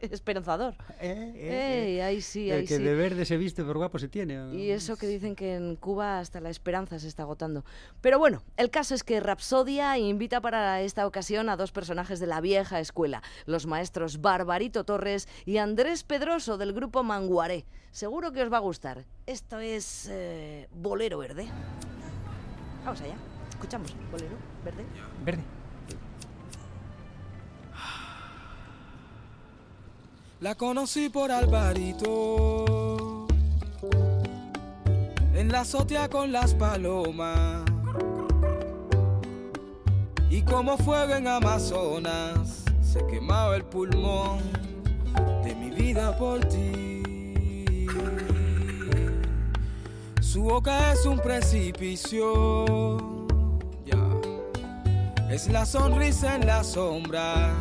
esperanzador. 0.00 0.76
eh, 1.00 2.02
ahí 2.04 2.20
sí, 2.20 2.48
el 2.48 2.68
que 2.68 2.76
sí. 2.76 2.82
de 2.84 2.94
verde 2.94 3.24
se 3.24 3.36
viste 3.36 3.64
por 3.64 3.78
guapo 3.78 3.98
se 3.98 4.06
tiene. 4.06 4.54
Y 4.54 4.70
eso 4.70 4.96
que 4.96 5.08
dicen 5.08 5.34
que 5.34 5.56
en 5.56 5.74
Cuba 5.74 6.20
hasta 6.20 6.40
la 6.40 6.50
esperanza 6.50 7.00
se 7.00 7.08
está 7.08 7.24
agotando. 7.24 7.64
Pero 8.00 8.20
bueno, 8.20 8.44
el 8.56 8.70
caso 8.70 8.94
es 8.94 9.02
que 9.02 9.18
Rapsodia 9.18 9.98
invita 9.98 10.40
para 10.40 10.80
esta 10.82 11.04
ocasión 11.04 11.48
a 11.48 11.56
dos 11.56 11.72
personajes 11.72 12.20
de 12.20 12.28
la 12.28 12.40
vieja 12.40 12.78
escuela, 12.78 13.24
los 13.44 13.66
maestros 13.66 14.20
Barbarito 14.20 14.84
Torres 14.84 15.26
y 15.44 15.56
Andrés 15.56 16.04
Pedroso 16.04 16.58
del 16.58 16.72
grupo 16.72 17.02
Manguaré. 17.02 17.64
Seguro 17.90 18.30
que 18.30 18.42
os 18.42 18.52
va 18.52 18.58
a 18.58 18.60
gustar. 18.60 19.04
Esto 19.26 19.58
es 19.58 20.06
eh, 20.12 20.68
Bolero 20.72 21.18
Verde. 21.18 21.48
Vamos 22.86 23.00
allá. 23.00 23.16
Escuchamos 23.50 23.92
Bolero 24.12 24.36
Verde. 24.64 24.84
Verde. 25.24 25.42
La 30.38 30.54
conocí 30.54 31.08
por 31.08 31.32
Alvarito 31.32 33.26
en 35.34 35.50
la 35.50 35.62
azotea 35.62 36.08
con 36.08 36.30
las 36.30 36.54
palomas 36.54 37.64
y 40.30 40.42
como 40.42 40.78
fuego 40.78 41.14
en 41.14 41.26
Amazonas 41.26 42.62
se 42.82 43.04
quemaba 43.06 43.56
el 43.56 43.64
pulmón 43.64 44.38
de 45.42 45.56
mi 45.56 45.70
vida 45.70 46.16
por 46.16 46.38
ti. 46.44 47.02
Su 50.36 50.42
boca 50.42 50.92
es 50.92 51.06
un 51.06 51.18
precipicio. 51.18 52.66
Es 55.30 55.48
la 55.48 55.64
sonrisa 55.64 56.36
en 56.36 56.46
la 56.46 56.62
sombra. 56.62 57.54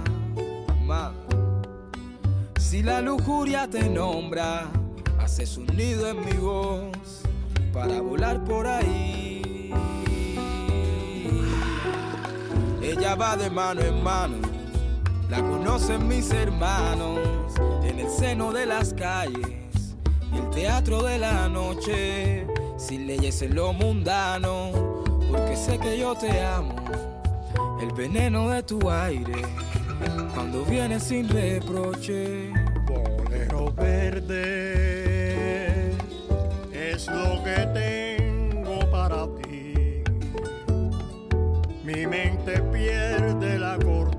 Si 2.60 2.84
la 2.84 3.00
lujuria 3.00 3.70
te 3.70 3.88
nombra, 3.88 4.68
haces 5.22 5.56
un 5.56 5.68
nido 5.68 6.10
en 6.10 6.26
mi 6.26 6.34
voz 6.34 7.22
para 7.72 8.02
volar 8.02 8.44
por 8.44 8.68
ahí. 8.68 9.72
Ella 12.84 13.16
va 13.16 13.38
de 13.38 13.50
mano 13.50 13.80
en 13.84 14.04
mano, 14.04 14.36
la 15.30 15.38
conocen 15.38 16.10
mis 16.10 16.30
hermanos 16.32 17.22
en 17.86 18.00
el 18.00 18.10
seno 18.10 18.52
de 18.52 18.66
las 18.66 18.94
calles 18.94 19.96
y 20.34 20.38
el 20.38 20.50
teatro 20.50 21.04
de 21.04 21.20
la 21.20 21.48
noche, 21.48 22.46
sin 22.78 23.08
leyes 23.08 23.42
en 23.42 23.56
lo 23.56 23.74
mundano, 23.74 24.72
porque 25.32 25.56
sé 25.56 25.80
que 25.80 25.98
yo 25.98 26.16
te 26.16 26.42
amo, 26.42 26.76
el 27.82 27.92
veneno 27.94 28.50
de 28.50 28.64
tu 28.64 28.90
aire, 28.90 29.42
cuando 30.34 30.64
vienes 30.66 31.04
sin 31.04 31.30
reproche. 31.30 32.52
Bolero 32.88 33.72
verde 33.74 35.26
es 36.74 37.08
lo 37.08 37.44
que 37.44 37.68
tengo 37.74 38.80
para 38.92 39.28
ti. 39.42 40.04
Mi 41.84 42.06
mente 42.08 42.62
pierde 42.72 43.58
la 43.60 43.78
cordura, 43.78 44.15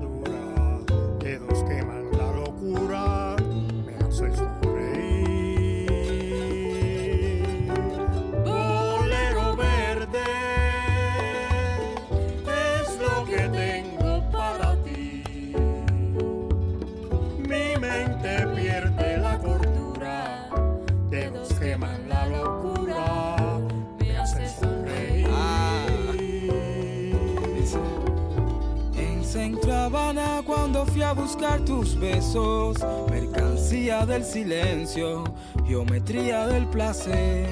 a 31.07 31.13
buscar 31.13 31.61
tus 31.61 31.97
besos, 31.97 32.77
mercancía 33.09 34.05
del 34.05 34.25
silencio, 34.25 35.23
geometría 35.65 36.47
del 36.47 36.65
placer. 36.65 37.47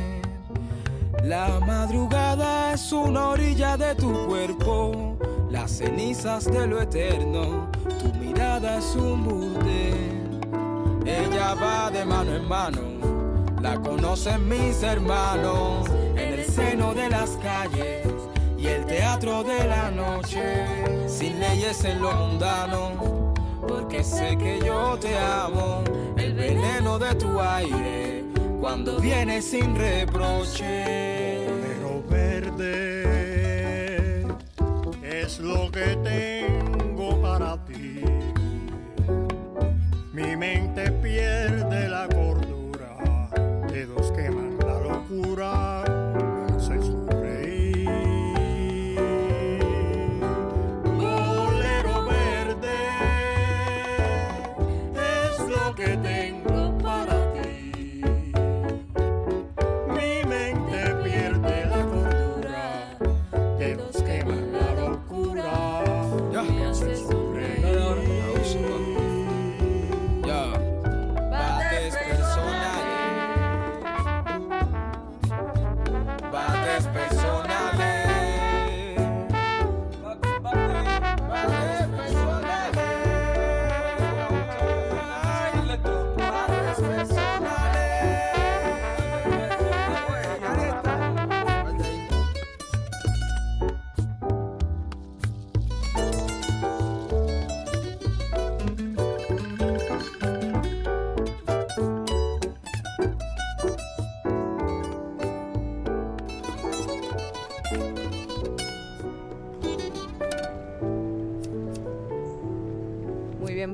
La 1.24 1.62
madrugada 1.66 2.74
es 2.74 2.92
una 2.92 3.30
orilla 3.30 3.78
de 3.78 3.96
tu 3.96 4.28
cuerpo, 4.28 5.18
las 5.50 5.72
cenizas 5.72 6.52
de 6.52 6.68
lo 6.68 6.82
eterno, 6.82 7.72
tu 8.02 8.14
mirada 8.20 8.80
es 8.80 8.94
un 8.96 9.24
burdel. 9.24 10.42
Ella 11.06 11.56
va 11.56 11.90
de 11.92 12.04
mano 12.04 12.36
en 12.36 12.48
mano, 12.50 12.82
la 13.62 13.80
conocen 13.80 14.50
mis 14.50 14.84
hermanos, 14.84 15.88
en 16.18 16.34
el 16.34 16.44
seno 16.44 16.94
de 16.94 17.10
las 17.10 17.30
calles 17.38 18.06
y 18.58 18.68
el 18.68 18.86
teatro 18.86 19.46
de 19.46 19.66
la 19.66 19.92
noche, 19.92 21.08
sin 21.08 21.40
leyes 21.40 21.86
en 21.86 22.02
lo 22.02 22.12
mundano, 22.12 23.15
porque 23.68 24.04
sé 24.04 24.38
que 24.38 24.60
yo 24.66 24.98
te 25.00 25.18
amo, 25.18 25.84
el 26.18 26.34
veneno 26.34 27.00
de 27.00 27.16
tu 27.16 27.40
aire, 27.40 28.24
cuando 28.60 29.00
vienes 29.00 29.46
sin 29.46 29.76
reproche. 29.76 31.46
Pero 31.46 32.04
verde 32.10 33.06
es 35.04 35.40
lo 35.40 35.72
que 35.72 35.96
tengo 36.04 36.35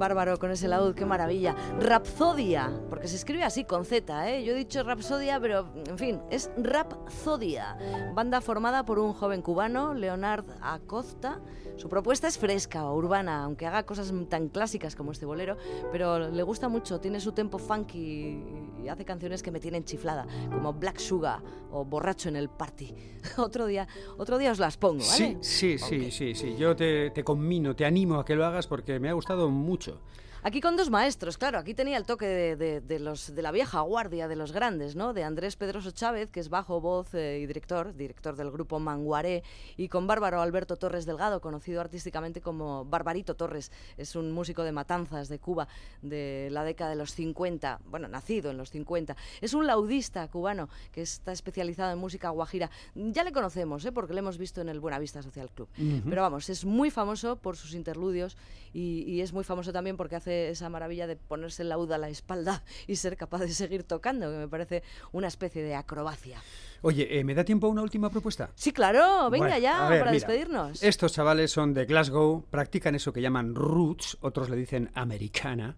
Bárbaro, 0.01 0.39
con 0.39 0.49
ese 0.49 0.67
laúd, 0.67 0.95
qué 0.95 1.05
maravilla. 1.05 1.55
Rapsodia, 1.79 2.71
porque 2.89 3.07
se 3.07 3.17
escribe 3.17 3.43
así, 3.43 3.65
con 3.65 3.85
Z, 3.85 4.31
¿eh? 4.31 4.43
Yo 4.43 4.53
he 4.53 4.55
dicho 4.55 4.81
Rapsodia, 4.81 5.39
pero 5.39 5.71
en 5.87 5.97
fin, 5.99 6.19
es 6.31 6.49
Rapsodia. 6.57 7.77
Banda 8.15 8.41
formada 8.41 8.83
por 8.83 8.97
un 8.97 9.13
joven 9.13 9.43
cubano, 9.43 9.93
Leonard 9.93 10.45
Acosta. 10.59 11.39
Su 11.77 11.87
propuesta 11.87 12.27
es 12.27 12.39
fresca 12.39 12.85
o 12.85 12.95
urbana, 12.95 13.43
aunque 13.43 13.67
haga 13.67 13.83
cosas 13.83 14.11
tan 14.27 14.49
clásicas 14.49 14.95
como 14.95 15.11
este 15.11 15.27
bolero, 15.27 15.57
pero 15.91 16.17
le 16.17 16.43
gusta 16.43 16.67
mucho, 16.67 16.99
tiene 16.99 17.19
su 17.19 17.31
tempo 17.31 17.59
funky 17.59 18.43
y 18.83 18.89
hace 18.89 19.05
canciones 19.05 19.43
que 19.43 19.51
me 19.51 19.59
tienen 19.59 19.83
chiflada, 19.83 20.25
como 20.51 20.73
Black 20.73 20.99
Sugar 20.99 21.41
o 21.71 21.85
Borracho 21.85 22.29
en 22.29 22.35
el 22.35 22.49
Party. 22.49 22.93
otro 23.37 23.65
día, 23.65 23.87
otro 24.17 24.37
día 24.37 24.51
os 24.51 24.59
las 24.59 24.77
pongo, 24.77 25.03
¿vale? 25.05 25.37
Sí, 25.41 25.77
sí, 25.77 25.77
sí, 25.77 26.11
sí, 26.11 26.35
sí. 26.35 26.55
Yo 26.57 26.75
te, 26.75 27.11
te 27.11 27.23
conmino, 27.23 27.75
te 27.75 27.85
animo 27.85 28.15
a 28.15 28.25
que 28.25 28.35
lo 28.35 28.45
hagas 28.45 28.67
porque 28.67 28.99
me 28.99 29.09
ha 29.09 29.13
gustado 29.13 29.49
mucho. 29.49 30.01
Aquí 30.43 30.59
con 30.59 30.75
dos 30.75 30.89
maestros, 30.89 31.37
claro, 31.37 31.59
aquí 31.59 31.75
tenía 31.75 31.97
el 31.97 32.05
toque 32.05 32.25
de, 32.25 32.55
de- 32.55 32.81
de 32.81 32.99
los, 32.99 33.35
de 33.35 33.41
la 33.43 33.51
vieja 33.51 33.81
guardia, 33.81 34.27
de 34.27 34.35
los 34.35 34.51
grandes, 34.51 34.95
¿no? 34.95 35.13
De 35.13 35.23
Andrés 35.23 35.55
Pedroso 35.55 35.91
Chávez, 35.91 36.31
que 36.31 36.39
es 36.39 36.49
bajo, 36.49 36.81
voz 36.81 37.13
eh, 37.13 37.39
y 37.43 37.45
director, 37.45 37.93
director 37.95 38.35
del 38.35 38.49
grupo 38.49 38.79
Manguaré, 38.79 39.43
y 39.77 39.87
con 39.87 40.07
Bárbaro 40.07 40.41
Alberto 40.41 40.77
Torres 40.77 41.05
Delgado, 41.05 41.41
conocido 41.41 41.79
artísticamente 41.79 42.41
como 42.41 42.85
Barbarito 42.85 43.35
Torres. 43.35 43.71
Es 43.97 44.15
un 44.15 44.31
músico 44.31 44.63
de 44.63 44.71
Matanzas, 44.71 45.29
de 45.29 45.37
Cuba, 45.37 45.67
de 46.01 46.49
la 46.51 46.63
década 46.63 46.89
de 46.89 46.95
los 46.95 47.13
50, 47.13 47.79
bueno, 47.85 48.07
nacido 48.07 48.49
en 48.49 48.57
los 48.57 48.71
50. 48.71 49.15
Es 49.41 49.53
un 49.53 49.67
laudista 49.67 50.27
cubano 50.27 50.69
que 50.91 51.03
está 51.03 51.33
especializado 51.33 51.91
en 51.93 51.99
música 51.99 52.29
guajira. 52.29 52.71
Ya 52.95 53.23
le 53.23 53.31
conocemos, 53.31 53.85
¿eh? 53.85 53.91
Porque 53.91 54.13
le 54.15 54.19
hemos 54.21 54.39
visto 54.39 54.59
en 54.59 54.69
el 54.69 54.79
Buenavista 54.79 55.21
Social 55.21 55.51
Club. 55.51 55.69
Pero 56.09 56.23
vamos, 56.23 56.49
es 56.49 56.65
muy 56.65 56.89
famoso 56.89 57.35
por 57.35 57.57
sus 57.57 57.75
interludios 57.75 58.37
y, 58.73 59.03
y 59.03 59.21
es 59.21 59.33
muy 59.33 59.43
famoso 59.43 59.71
también 59.71 59.97
porque 59.97 60.15
hace 60.15 60.30
esa 60.31 60.69
maravilla 60.69 61.07
de 61.07 61.15
ponerse 61.15 61.63
laúd 61.63 61.91
a 61.91 61.97
la 61.97 62.09
espalda 62.09 62.63
y 62.87 62.95
ser 62.95 63.17
capaz 63.17 63.39
de 63.39 63.49
seguir 63.49 63.83
tocando, 63.83 64.29
que 64.31 64.37
me 64.37 64.47
parece 64.47 64.83
una 65.11 65.27
especie 65.27 65.63
de 65.63 65.75
acrobacia. 65.75 66.41
Oye, 66.83 67.19
¿eh, 67.19 67.23
¿me 67.23 67.35
da 67.35 67.43
tiempo 67.43 67.67
a 67.67 67.69
una 67.69 67.83
última 67.83 68.09
propuesta? 68.09 68.49
Sí, 68.55 68.71
claro, 68.71 69.29
venga 69.29 69.45
Bueno, 69.45 69.57
ya 69.59 69.87
ver, 69.87 69.99
para 69.99 70.11
mira, 70.11 70.25
despedirnos. 70.25 70.81
Estos 70.81 71.13
chavales 71.13 71.51
son 71.51 71.75
de 71.75 71.85
Glasgow, 71.85 72.43
practican 72.49 72.95
eso 72.95 73.13
que 73.13 73.21
llaman 73.21 73.53
roots, 73.53 74.17
otros 74.21 74.49
le 74.49 74.55
dicen 74.55 74.89
americana, 74.95 75.75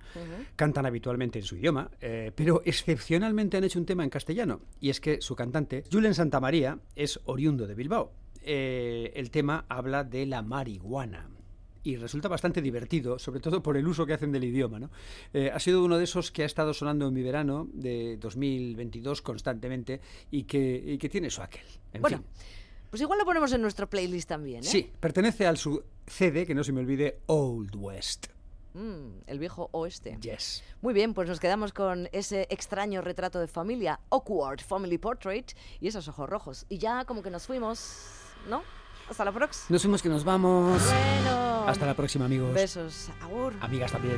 cantan 0.56 0.86
habitualmente 0.86 1.40
en 1.40 1.46
su 1.46 1.58
idioma, 1.58 1.92
eh, 2.00 2.32
pero 2.34 2.62
excepcionalmente 2.64 3.58
han 3.58 3.66
hecho 3.66 3.80
un 3.80 3.86
tema 3.86 4.06
en 4.06 4.10
castellano, 4.10 4.62
y 4.80 4.90
es 4.90 5.02
que 5.02 5.22
su 5.22 5.36
cantante, 5.36 5.84
Julen 5.92 6.14
Santamaría, 6.14 6.80
es 6.96 7.20
oriundo 7.26 7.68
de 7.68 7.76
Bilbao. 7.76 8.14
Eh, 8.42 9.12
el 9.16 9.30
tema 9.30 9.66
habla 9.68 10.04
de 10.04 10.26
la 10.26 10.42
marihuana. 10.42 11.30
Y 11.84 11.98
resulta 11.98 12.28
bastante 12.28 12.62
divertido, 12.62 13.20
sobre 13.20 13.40
todo 13.40 13.62
por 13.62 13.76
el 13.78 13.88
uso 13.88 14.06
que 14.06 14.14
hacen 14.14 14.32
del 14.32 14.44
idioma. 14.46 14.80
¿no? 14.80 14.90
Eh, 15.34 15.52
ha 15.54 15.60
sido 15.60 15.84
uno 15.84 15.98
de 15.98 16.06
esos 16.06 16.32
que 16.32 16.44
ha 16.44 16.46
estado 16.46 16.74
sonando 16.74 17.08
en 17.08 17.14
mi 17.14 17.22
verano 17.22 17.68
de 17.74 18.18
2022 18.18 19.22
constantemente 19.22 20.00
y 20.32 20.44
que, 20.44 20.84
y 20.86 20.98
que 20.98 21.10
tiene 21.10 21.30
su 21.30 21.42
aquel. 21.42 21.66
En 21.92 22.02
bueno, 22.02 22.18
fin. 22.18 22.26
pues 22.90 23.02
igual 23.02 23.20
lo 23.20 23.26
ponemos 23.26 23.52
en 23.52 23.62
nuestro 23.62 23.90
playlist 23.90 24.30
también, 24.30 24.64
¿eh? 24.64 24.68
Sí, 24.68 24.90
pertenece 25.00 25.46
al 25.46 25.58
su 25.58 25.84
CD, 26.08 26.46
que 26.46 26.56
no 26.56 26.64
se 26.64 26.72
me 26.72 26.80
olvide, 26.80 27.20
Old 27.28 27.76
West. 27.76 28.28
Mm, 28.74 29.22
el 29.28 29.40
viejo 29.40 29.70
oeste. 29.72 30.18
Yes. 30.22 30.64
Muy 30.82 30.94
bien, 30.94 31.14
pues 31.14 31.30
nos 31.30 31.40
quedamos 31.40 31.74
con 31.74 32.10
ese 32.12 32.48
extraño 32.50 33.02
retrato 33.02 33.40
de 33.40 33.48
familia, 33.48 34.00
Awkward 34.10 34.62
Family 34.62 34.98
Portrait, 34.98 35.52
y 35.80 35.88
esos 35.88 36.08
ojos 36.08 36.30
rojos. 36.30 36.66
Y 36.70 36.80
ya 36.80 37.06
como 37.06 37.22
que 37.22 37.30
nos 37.30 37.46
fuimos, 37.46 37.98
¿no? 38.50 38.64
Hasta 39.10 39.26
la 39.26 39.32
próxima. 39.32 39.66
Nos 39.70 39.82
fuimos 39.82 40.02
que 40.02 40.10
nos 40.10 40.24
vamos. 40.24 40.82
Bueno. 40.82 41.68
Hasta 41.68 41.86
la 41.86 41.94
próxima, 41.94 42.26
amigos. 42.26 42.54
Besos. 42.54 43.10
Agur. 43.22 43.54
Amigas 43.62 43.92
también. 43.92 44.18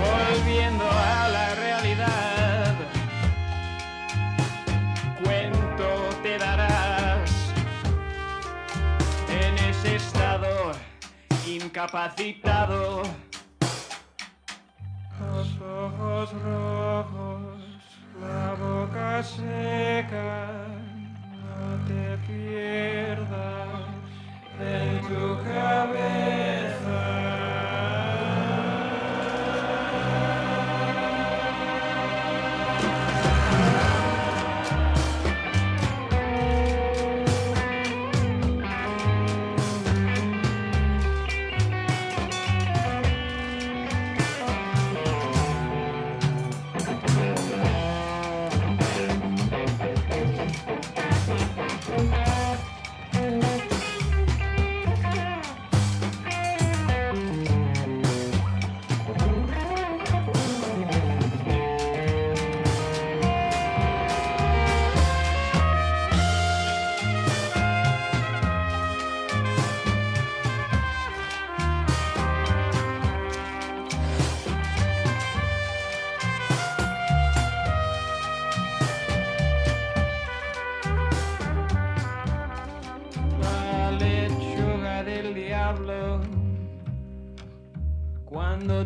Volviendo 0.00 0.84
a 0.84 1.28
la 1.28 1.54
realidad. 1.54 2.74
Cuento 5.22 5.88
te 6.22 6.38
darás 6.38 7.30
en 9.28 9.58
ese 9.70 9.96
estado 9.96 10.72
incapacitado. 11.46 12.47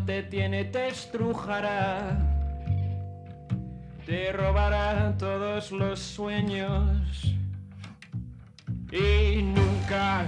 Te 0.07 0.23
tiene 0.25 0.65
te 0.65 0.89
estrujará, 0.89 2.19
te 4.05 4.33
robará 4.33 5.15
todos 5.19 5.71
los 5.71 6.01
sueños 6.01 7.35
y 8.91 9.43
nunca, 9.43 10.27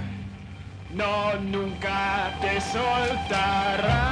no, 0.93 1.35
nunca 1.41 2.37
te 2.41 2.61
soltará. 2.61 4.04